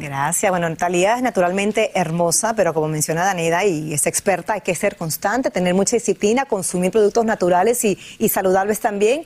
Gracias. 0.05 0.51
Bueno, 0.51 0.75
Talía 0.77 1.17
es 1.17 1.23
naturalmente 1.23 1.91
hermosa, 1.99 2.55
pero 2.55 2.75
como 2.75 2.89
menciona 2.89 3.25
Daneda 3.25 3.65
y 3.65 3.95
es 3.95 4.07
experta, 4.07 4.55
hay 4.55 4.61
que 4.61 4.75
ser 4.75 4.97
constante, 4.97 5.51
tener 5.51 5.75
mucha 5.75 5.97
disciplina, 5.97 6.45
consumir 6.45 6.91
productos 6.91 7.25
naturales 7.25 7.85
y, 7.85 7.99
y 8.19 8.29
saludables 8.29 8.81
también. 8.81 9.25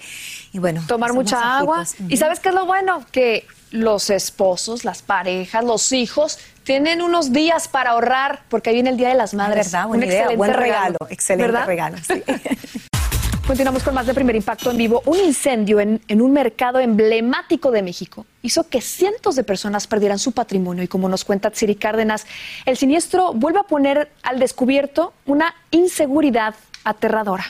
Y 0.52 0.58
bueno, 0.58 0.84
Tomar 0.86 1.12
mucha 1.12 1.58
agua. 1.58 1.84
¿Y 2.08 2.16
sabes 2.16 2.40
qué 2.40 2.50
es 2.50 2.54
lo 2.54 2.66
bueno? 2.66 3.04
Que 3.10 3.44
los 3.70 4.08
esposos, 4.10 4.84
las 4.84 5.02
parejas, 5.02 5.64
los 5.64 5.92
hijos 5.92 6.38
tienen 6.64 7.02
unos 7.02 7.32
días 7.32 7.68
para 7.68 7.90
ahorrar 7.90 8.40
porque 8.48 8.70
ahí 8.70 8.76
viene 8.76 8.90
el 8.90 8.96
Día 8.96 9.08
de 9.08 9.14
las 9.14 9.34
Madres. 9.34 9.72
verdad, 9.72 9.88
buena 9.88 10.06
idea, 10.06 10.28
buen 10.36 10.54
regalo, 10.54 10.96
excelente 11.10 11.52
¿verdad? 11.52 11.66
regalo, 11.66 11.96
sí. 11.98 12.22
Continuamos 13.48 13.82
con 13.82 13.94
más 13.94 14.06
de 14.06 14.12
Primer 14.12 14.36
Impacto 14.36 14.70
en 14.70 14.76
vivo. 14.76 15.02
Un 15.06 15.16
incendio 15.20 15.80
en, 15.80 16.02
en 16.06 16.20
un 16.20 16.34
mercado 16.34 16.80
emblemático 16.80 17.70
de 17.70 17.82
México 17.82 18.26
hizo 18.42 18.68
que 18.68 18.82
cientos 18.82 19.36
de 19.36 19.42
personas 19.42 19.86
perdieran 19.86 20.18
su 20.18 20.32
patrimonio 20.32 20.84
y 20.84 20.86
como 20.86 21.08
nos 21.08 21.24
cuenta 21.24 21.50
Tsiri 21.50 21.74
Cárdenas, 21.74 22.26
el 22.66 22.76
siniestro 22.76 23.32
vuelve 23.32 23.60
a 23.60 23.62
poner 23.62 24.12
al 24.22 24.38
descubierto 24.38 25.14
una 25.24 25.54
inseguridad 25.70 26.56
aterradora. 26.84 27.46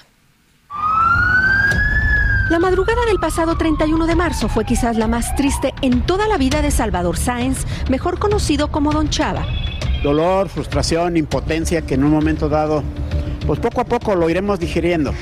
La 2.49 2.61
madrugada 2.61 3.05
del 3.07 3.19
pasado 3.19 3.59
31 3.59 4.07
de 4.07 4.15
marzo 4.15 4.49
fue 4.49 4.65
quizás 4.65 4.97
la 4.97 5.09
más 5.09 5.35
triste 5.35 5.75
en 5.83 6.07
toda 6.07 6.29
la 6.29 6.39
vida 6.39 6.63
de 6.63 6.71
Salvador 6.71 7.17
Sáenz, 7.17 7.67
mejor 7.91 8.21
conocido 8.21 8.71
como 8.71 8.93
Don 8.93 9.11
Chava. 9.11 9.45
dolor, 10.05 10.49
frustración, 10.49 11.17
impotencia 11.17 11.83
que 11.83 11.95
en 11.95 12.05
un 12.05 12.13
momento 12.13 12.49
dado, 12.49 12.85
pues 13.49 13.59
poco 13.59 13.81
a 13.81 13.85
poco 13.85 14.15
lo 14.15 14.31
iremos 14.31 14.61
digiriendo. 14.61 15.13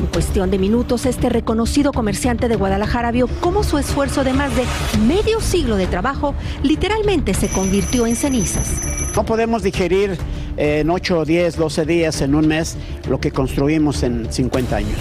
En 0.00 0.06
cuestión 0.06 0.50
de 0.50 0.58
minutos, 0.58 1.04
este 1.04 1.28
reconocido 1.28 1.92
comerciante 1.92 2.48
de 2.48 2.56
Guadalajara 2.56 3.10
vio 3.10 3.28
cómo 3.40 3.62
su 3.62 3.76
esfuerzo 3.76 4.24
de 4.24 4.32
más 4.32 4.50
de 4.56 4.64
medio 5.06 5.42
siglo 5.42 5.76
de 5.76 5.86
trabajo 5.86 6.34
literalmente 6.62 7.34
se 7.34 7.48
convirtió 7.48 8.06
en 8.06 8.16
cenizas. 8.16 8.80
No 9.14 9.26
podemos 9.26 9.62
digerir 9.62 10.16
eh, 10.56 10.78
en 10.80 10.88
8, 10.88 11.26
10, 11.26 11.54
12 11.54 11.84
días, 11.84 12.22
en 12.22 12.34
un 12.34 12.48
mes, 12.48 12.78
lo 13.10 13.20
que 13.20 13.30
construimos 13.30 14.02
en 14.02 14.32
50 14.32 14.74
años. 14.74 14.98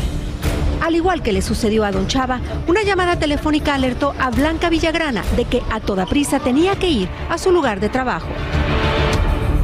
Al 0.81 0.97
igual 0.97 1.23
que 1.23 1.31
le 1.31 1.41
sucedió 1.41 1.85
a 1.85 1.93
Don 1.93 2.07
Chava, 2.07 2.41
una 2.67 2.83
llamada 2.83 3.17
telefónica 3.17 3.75
alertó 3.75 4.13
a 4.19 4.31
Blanca 4.31 4.69
Villagrana 4.69 5.23
de 5.38 5.45
que 5.45 5.62
a 5.71 5.79
toda 5.79 6.07
prisa 6.07 6.39
tenía 6.39 6.75
que 6.75 6.89
ir 6.89 7.09
a 7.29 7.38
su 7.38 7.53
lugar 7.53 7.79
de 7.79 7.88
trabajo. 7.88 8.27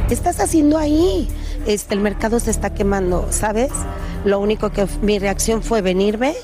¿Qué 0.08 0.14
estás 0.14 0.40
haciendo 0.40 0.78
ahí? 0.78 1.28
Este, 1.66 1.92
el 1.92 2.00
mercado 2.00 2.40
se 2.40 2.50
está 2.50 2.72
quemando, 2.72 3.26
¿sabes? 3.28 3.70
Lo 4.26 4.40
único 4.40 4.70
que 4.70 4.88
mi 5.02 5.20
reacción 5.20 5.62
fue 5.62 5.82
venirme, 5.82 6.34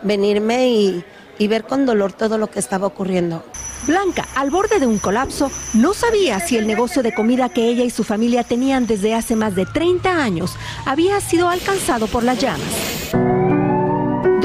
venirme 0.00 0.70
y, 0.70 1.04
y 1.38 1.46
ver 1.46 1.64
con 1.64 1.84
dolor 1.84 2.14
todo 2.14 2.38
lo 2.38 2.46
que 2.46 2.58
estaba 2.58 2.86
ocurriendo. 2.86 3.44
Blanca, 3.86 4.26
al 4.34 4.50
borde 4.50 4.80
de 4.80 4.86
un 4.86 4.98
colapso, 4.98 5.50
no 5.74 5.92
sabía 5.92 6.40
si 6.40 6.56
el 6.56 6.66
negocio 6.66 7.02
de 7.02 7.12
comida 7.12 7.50
que 7.50 7.68
ella 7.68 7.84
y 7.84 7.90
su 7.90 8.02
familia 8.02 8.44
tenían 8.44 8.86
desde 8.86 9.14
hace 9.14 9.36
más 9.36 9.54
de 9.54 9.66
30 9.66 10.10
años 10.10 10.56
había 10.86 11.20
sido 11.20 11.50
alcanzado 11.50 12.06
por 12.06 12.24
las 12.24 12.38
llamas. 12.38 13.57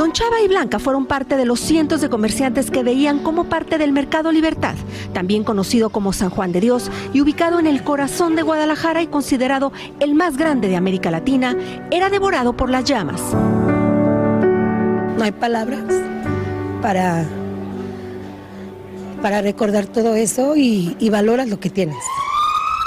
Don 0.04 0.12
Chava 0.12 0.42
y 0.42 0.50
Blanca 0.50 0.80
fueron 0.80 1.06
parte 1.06 1.38
de 1.38 1.46
los 1.46 1.62
cientos 1.62 2.02
de 2.02 2.10
comerciantes 2.10 2.70
que 2.70 2.84
veían 2.84 3.20
como 3.20 3.46
parte 3.46 3.78
del 3.78 3.94
Mercado 3.94 4.34
Libertad, 4.34 4.76
también 5.13 5.46
conocido 5.46 5.92
como 5.92 6.12
San 6.12 6.30
Juan 6.30 6.52
de 6.52 6.60
Dios 6.60 6.92
y 7.13 7.22
ubicado 7.22 7.58
en 7.58 7.68
el 7.68 7.86
corazón 7.86 8.36
de 8.36 8.42
Guadalajara 8.42 9.02
y 9.02 9.08
considerado 9.08 9.72
el 10.02 10.13
más 10.13 10.36
grande 10.36 10.68
de 10.68 10.76
América 10.76 11.10
Latina, 11.10 11.56
era 11.89 12.10
devorado 12.10 12.52
por 12.52 12.70
las 12.70 12.84
llamas. 12.84 13.22
No 15.18 15.24
hay 15.24 15.32
palabras 15.32 15.86
para, 16.82 17.26
para 19.22 19.42
recordar 19.42 19.86
todo 19.86 20.16
eso 20.16 20.58
y, 20.58 20.98
y 21.00 21.10
valoras 21.12 21.48
lo 21.48 21.62
que 21.62 21.70
tienes. 21.70 22.04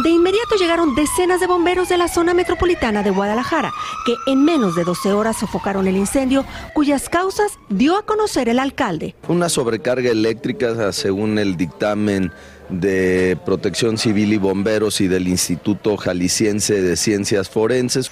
De 0.04 0.10
inmediato 0.10 0.56
llegaron 0.56 0.94
decenas 0.94 1.40
de 1.40 1.46
bomberos 1.46 1.88
de 1.88 1.96
la 1.96 2.08
zona 2.08 2.34
metropolitana 2.34 3.02
de 3.02 3.10
Guadalajara, 3.10 3.72
que 4.04 4.14
en 4.30 4.44
menos 4.44 4.76
de 4.76 4.84
12 4.84 5.12
horas 5.12 5.38
sofocaron 5.38 5.86
el 5.86 5.96
incendio, 5.96 6.44
cuyas 6.74 7.08
causas 7.08 7.58
dio 7.70 7.96
a 7.96 8.02
conocer 8.02 8.50
el 8.50 8.58
alcalde. 8.58 9.14
Una 9.28 9.48
sobrecarga 9.48 10.10
eléctrica, 10.10 10.92
según 10.92 11.38
el 11.38 11.56
dictamen 11.56 12.30
de 12.68 13.38
Protección 13.46 13.96
Civil 13.96 14.34
y 14.34 14.38
Bomberos 14.38 15.00
y 15.00 15.08
del 15.08 15.28
Instituto 15.28 15.96
Jalisciense 15.96 16.82
de 16.82 16.96
Ciencias 16.96 17.48
Forenses. 17.48 18.10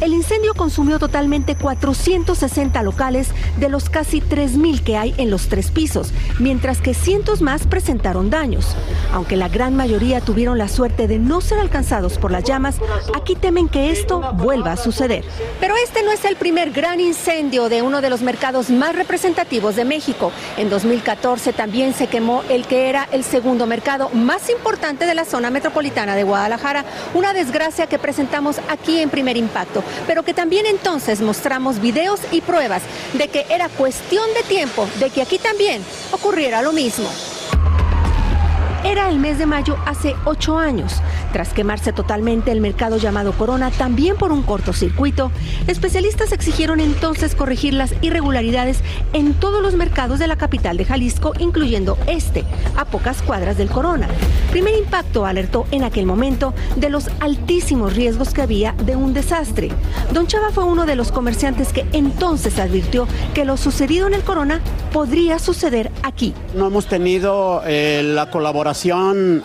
El 0.00 0.12
incendio 0.12 0.54
consumió 0.54 0.98
totalmente 0.98 1.54
460 1.54 2.82
locales 2.82 3.28
de 3.58 3.68
los 3.68 3.88
casi 3.88 4.20
3.000 4.20 4.82
que 4.82 4.96
hay 4.96 5.14
en 5.18 5.30
los 5.30 5.48
tres 5.48 5.70
pisos, 5.70 6.12
mientras 6.40 6.80
que 6.80 6.94
cientos 6.94 7.40
más 7.40 7.66
presentaron 7.66 8.28
daños. 8.28 8.74
Aunque 9.12 9.36
la 9.36 9.48
gran 9.48 9.76
mayoría 9.76 10.20
tuvieron 10.20 10.58
la 10.58 10.68
suerte 10.68 11.06
de 11.06 11.18
no 11.18 11.40
ser 11.40 11.58
alcanzados 11.58 12.18
por 12.18 12.32
las 12.32 12.42
llamas, 12.42 12.76
aquí 13.14 13.36
temen 13.36 13.68
que 13.68 13.92
esto 13.92 14.20
vuelva 14.34 14.72
a 14.72 14.76
suceder. 14.76 15.24
Pero 15.60 15.76
este 15.76 16.02
no 16.02 16.10
es 16.10 16.24
el 16.24 16.36
primer 16.36 16.72
gran 16.72 16.98
incendio 16.98 17.68
de 17.68 17.82
uno 17.82 18.00
de 18.00 18.10
los 18.10 18.20
mercados 18.20 18.70
más 18.70 18.96
representativos 18.96 19.76
de 19.76 19.84
México. 19.84 20.32
En 20.56 20.70
2014 20.70 21.52
también 21.52 21.94
se 21.94 22.08
quemó 22.08 22.42
el 22.48 22.66
que 22.66 22.88
era 22.88 23.08
el 23.12 23.22
segundo 23.22 23.66
mercado 23.66 24.10
más 24.10 24.50
importante 24.50 25.06
de 25.06 25.14
la 25.14 25.24
zona 25.24 25.50
metropolitana 25.50 26.16
de 26.16 26.24
Guadalajara, 26.24 26.84
una 27.14 27.32
desgracia 27.32 27.86
que 27.86 27.98
presentamos 27.98 28.60
aquí 28.68 28.98
en 28.98 29.10
primer 29.10 29.36
impacto 29.36 29.83
pero 30.06 30.22
que 30.22 30.34
también 30.34 30.66
entonces 30.66 31.20
mostramos 31.20 31.80
videos 31.80 32.20
y 32.30 32.40
pruebas 32.40 32.82
de 33.12 33.28
que 33.28 33.46
era 33.50 33.68
cuestión 33.68 34.26
de 34.34 34.42
tiempo 34.42 34.88
de 34.98 35.10
que 35.10 35.22
aquí 35.22 35.38
también 35.38 35.82
ocurriera 36.12 36.62
lo 36.62 36.72
mismo. 36.72 37.08
Era 38.84 39.08
el 39.08 39.18
mes 39.18 39.38
de 39.38 39.46
mayo 39.46 39.78
hace 39.86 40.14
ocho 40.26 40.58
años. 40.58 41.00
Tras 41.32 41.54
quemarse 41.54 41.94
totalmente 41.94 42.52
el 42.52 42.60
mercado 42.60 42.98
llamado 42.98 43.32
Corona, 43.32 43.70
también 43.70 44.14
por 44.14 44.30
un 44.30 44.42
cortocircuito, 44.42 45.32
especialistas 45.66 46.32
exigieron 46.32 46.80
entonces 46.80 47.34
corregir 47.34 47.72
las 47.72 47.94
irregularidades 48.02 48.80
en 49.14 49.32
todos 49.32 49.62
los 49.62 49.72
mercados 49.72 50.18
de 50.18 50.26
la 50.26 50.36
capital 50.36 50.76
de 50.76 50.84
Jalisco, 50.84 51.32
incluyendo 51.38 51.96
este, 52.06 52.44
a 52.76 52.84
pocas 52.84 53.22
cuadras 53.22 53.56
del 53.56 53.70
Corona. 53.70 54.06
Primer 54.50 54.74
Impacto 54.74 55.24
alertó 55.24 55.66
en 55.70 55.82
aquel 55.82 56.04
momento 56.04 56.52
de 56.76 56.90
los 56.90 57.08
altísimos 57.20 57.94
riesgos 57.94 58.34
que 58.34 58.42
había 58.42 58.72
de 58.84 58.96
un 58.96 59.14
desastre. 59.14 59.70
Don 60.12 60.26
Chava 60.26 60.50
fue 60.50 60.64
uno 60.64 60.84
de 60.84 60.94
los 60.94 61.10
comerciantes 61.10 61.72
que 61.72 61.86
entonces 61.92 62.58
advirtió 62.58 63.08
que 63.32 63.46
lo 63.46 63.56
sucedido 63.56 64.06
en 64.08 64.12
el 64.14 64.22
Corona 64.22 64.60
podría 64.92 65.38
suceder 65.38 65.90
aquí. 66.02 66.34
No 66.54 66.66
hemos 66.66 66.86
tenido 66.86 67.62
eh, 67.64 68.02
la 68.04 68.30
colaboración 68.30 68.73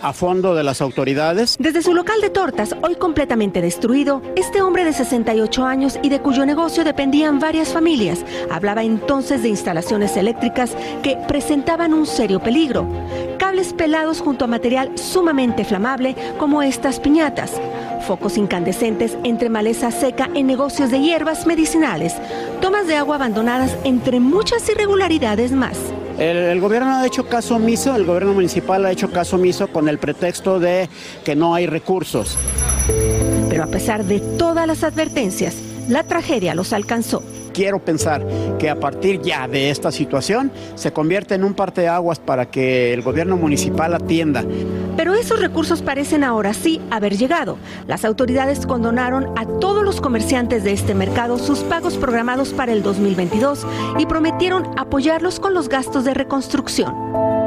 a 0.02 0.12
fondo 0.12 0.56
de 0.56 0.64
las 0.64 0.80
autoridades. 0.80 1.56
Desde 1.60 1.82
su 1.82 1.94
local 1.94 2.20
de 2.20 2.30
tortas, 2.30 2.74
hoy 2.82 2.96
completamente 2.96 3.62
destruido, 3.62 4.22
este 4.34 4.60
hombre 4.60 4.84
de 4.84 4.92
68 4.92 5.64
años 5.64 6.00
y 6.02 6.08
de 6.08 6.20
cuyo 6.20 6.44
negocio 6.44 6.82
dependían 6.82 7.38
varias 7.38 7.68
familias, 7.68 8.24
hablaba 8.50 8.82
entonces 8.82 9.44
de 9.44 9.48
instalaciones 9.48 10.16
eléctricas 10.16 10.72
que 11.04 11.16
presentaban 11.28 11.94
un 11.94 12.06
serio 12.06 12.40
peligro. 12.40 12.88
Cables 13.38 13.72
pelados 13.72 14.20
junto 14.20 14.46
a 14.46 14.48
material 14.48 14.98
sumamente 14.98 15.64
flamable 15.64 16.16
como 16.36 16.60
estas 16.62 16.98
piñatas 16.98 17.52
focos 18.00 18.38
incandescentes 18.38 19.16
entre 19.24 19.50
maleza 19.50 19.90
seca 19.90 20.30
en 20.34 20.46
negocios 20.46 20.90
de 20.90 21.00
hierbas 21.00 21.46
medicinales, 21.46 22.14
tomas 22.60 22.86
de 22.86 22.96
agua 22.96 23.16
abandonadas 23.16 23.76
entre 23.84 24.18
muchas 24.18 24.66
irregularidades 24.68 25.52
más. 25.52 25.76
El, 26.20 26.60
gobierno 26.60 26.96
ha 26.96 27.06
hecho 27.06 27.26
caso 27.26 27.56
omiso, 27.56 27.96
el 27.96 28.04
gobierno 28.04 28.34
municipal 28.34 28.84
ha 28.84 28.92
hecho 28.92 29.10
caso 29.10 29.36
omiso 29.36 29.68
con 29.68 29.88
el 29.88 29.98
pretexto 29.98 30.60
de 30.60 30.90
que 31.24 31.34
no 31.34 31.54
hay 31.54 31.66
recursos. 31.66 32.36
Pero 33.48 33.64
a 33.64 33.66
pesar 33.66 34.04
de 34.04 34.20
todas 34.20 34.66
las 34.66 34.84
advertencias, 34.84 35.56
la 35.88 36.04
tragedia 36.04 36.54
los 36.54 36.74
alcanzó 36.74 37.22
quiero 37.60 37.78
pensar 37.78 38.26
que 38.58 38.70
a 38.70 38.80
partir 38.80 39.20
ya 39.20 39.46
de 39.46 39.68
esta 39.68 39.92
situación 39.92 40.50
se 40.76 40.94
convierte 40.94 41.34
en 41.34 41.44
un 41.44 41.52
parteaguas 41.52 42.18
para 42.18 42.46
que 42.46 42.94
el 42.94 43.02
gobierno 43.02 43.36
municipal 43.36 43.92
atienda. 43.92 44.42
Pero 44.96 45.12
esos 45.12 45.38
recursos 45.38 45.82
parecen 45.82 46.24
ahora 46.24 46.54
sí 46.54 46.80
haber 46.90 47.18
llegado. 47.18 47.58
Las 47.86 48.06
autoridades 48.06 48.64
condonaron 48.64 49.38
a 49.38 49.44
todos 49.44 49.84
los 49.84 50.00
comerciantes 50.00 50.64
de 50.64 50.72
este 50.72 50.94
mercado 50.94 51.38
sus 51.38 51.58
pagos 51.58 51.98
programados 51.98 52.54
para 52.54 52.72
el 52.72 52.82
2022 52.82 53.66
y 53.98 54.06
prometieron 54.06 54.64
apoyarlos 54.78 55.38
con 55.38 55.52
los 55.52 55.68
gastos 55.68 56.06
de 56.06 56.14
reconstrucción. 56.14 57.39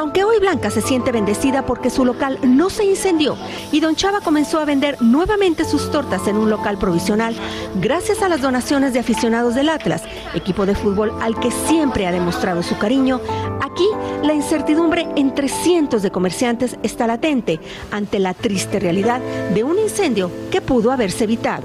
Aunque 0.00 0.24
hoy 0.24 0.38
Blanca 0.38 0.70
se 0.70 0.80
siente 0.80 1.12
bendecida 1.12 1.66
porque 1.66 1.90
su 1.90 2.06
local 2.06 2.38
no 2.42 2.70
se 2.70 2.86
incendió 2.86 3.36
y 3.70 3.80
Don 3.80 3.96
Chava 3.96 4.22
comenzó 4.22 4.58
a 4.58 4.64
vender 4.64 4.96
nuevamente 5.02 5.66
sus 5.66 5.90
tortas 5.90 6.26
en 6.26 6.38
un 6.38 6.48
local 6.48 6.78
provisional, 6.78 7.36
gracias 7.82 8.22
a 8.22 8.30
las 8.30 8.40
donaciones 8.40 8.94
de 8.94 9.00
aficionados 9.00 9.54
del 9.54 9.68
Atlas, 9.68 10.02
equipo 10.32 10.64
de 10.64 10.74
fútbol 10.74 11.12
al 11.20 11.38
que 11.38 11.50
siempre 11.50 12.06
ha 12.06 12.12
demostrado 12.12 12.62
su 12.62 12.78
cariño, 12.78 13.20
aquí 13.60 13.86
la 14.22 14.32
incertidumbre 14.32 15.06
entre 15.16 15.50
cientos 15.50 16.00
de 16.00 16.10
comerciantes 16.10 16.78
está 16.82 17.06
latente 17.06 17.60
ante 17.90 18.20
la 18.20 18.32
triste 18.32 18.80
realidad 18.80 19.20
de 19.52 19.64
un 19.64 19.78
incendio 19.78 20.30
que 20.50 20.62
pudo 20.62 20.92
haberse 20.92 21.24
evitado. 21.24 21.64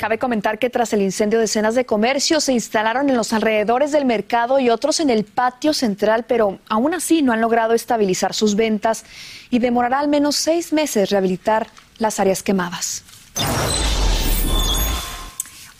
Cabe 0.00 0.18
comentar 0.18 0.58
que 0.58 0.70
tras 0.70 0.94
el 0.94 1.02
incendio 1.02 1.38
decenas 1.38 1.74
de 1.74 1.84
comercios 1.84 2.44
se 2.44 2.54
instalaron 2.54 3.10
en 3.10 3.18
los 3.18 3.34
alrededores 3.34 3.92
del 3.92 4.06
mercado 4.06 4.58
y 4.58 4.70
otros 4.70 4.98
en 4.98 5.10
el 5.10 5.24
patio 5.24 5.74
central, 5.74 6.24
pero 6.26 6.58
aún 6.70 6.94
así 6.94 7.20
no 7.20 7.34
han 7.34 7.42
logrado 7.42 7.74
estabilizar 7.74 8.32
sus 8.32 8.56
ventas 8.56 9.04
y 9.50 9.58
demorará 9.58 9.98
al 9.98 10.08
menos 10.08 10.36
seis 10.36 10.72
meses 10.72 11.10
rehabilitar 11.10 11.66
las 11.98 12.18
áreas 12.18 12.42
quemadas. 12.42 13.04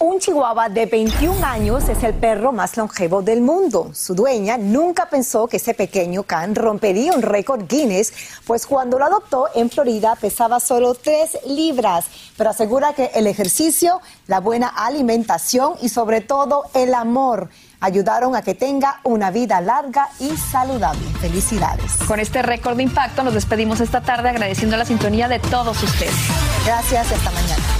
Un 0.03 0.19
chihuahua 0.19 0.71
de 0.71 0.87
21 0.87 1.45
años 1.45 1.87
es 1.91 2.03
el 2.03 2.15
perro 2.15 2.53
más 2.53 2.75
longevo 2.79 3.21
del 3.21 3.43
mundo. 3.43 3.91
Su 3.93 4.15
dueña 4.15 4.57
nunca 4.57 5.11
pensó 5.11 5.47
que 5.47 5.59
ese 5.59 5.75
pequeño 5.75 6.23
can 6.23 6.55
rompería 6.55 7.13
un 7.13 7.21
récord 7.21 7.67
Guinness, 7.69 8.11
pues 8.47 8.67
cuando 8.67 8.99
lo 8.99 9.05
adoptó 9.05 9.49
en 9.55 9.69
Florida 9.69 10.17
pesaba 10.19 10.59
solo 10.59 10.95
3 10.95 11.41
libras, 11.49 12.07
pero 12.39 12.49
asegura 12.49 12.95
que 12.95 13.11
el 13.15 13.27
ejercicio, 13.27 14.01
la 14.27 14.41
buena 14.41 14.69
alimentación 14.69 15.75
y 15.83 15.91
sobre 15.91 16.23
todo 16.23 16.65
el 16.73 16.95
amor 16.95 17.51
ayudaron 17.81 18.35
a 18.35 18.41
que 18.41 18.55
tenga 18.55 19.01
una 19.05 19.31
vida 19.31 19.61
larga 19.61 20.09
y 20.19 20.35
saludable. 20.35 21.07
Felicidades. 21.21 21.93
Con 22.09 22.21
este 22.21 22.41
récord 22.41 22.79
de 22.79 22.85
impacto 22.85 23.23
nos 23.23 23.35
despedimos 23.35 23.83
esta 23.83 24.01
tarde 24.01 24.31
agradeciendo 24.31 24.79
la 24.79 24.87
sintonía 24.87 25.29
de 25.29 25.41
todos 25.41 25.83
ustedes. 25.83 26.15
Gracias, 26.65 27.13
hasta 27.13 27.31
mañana. 27.33 27.80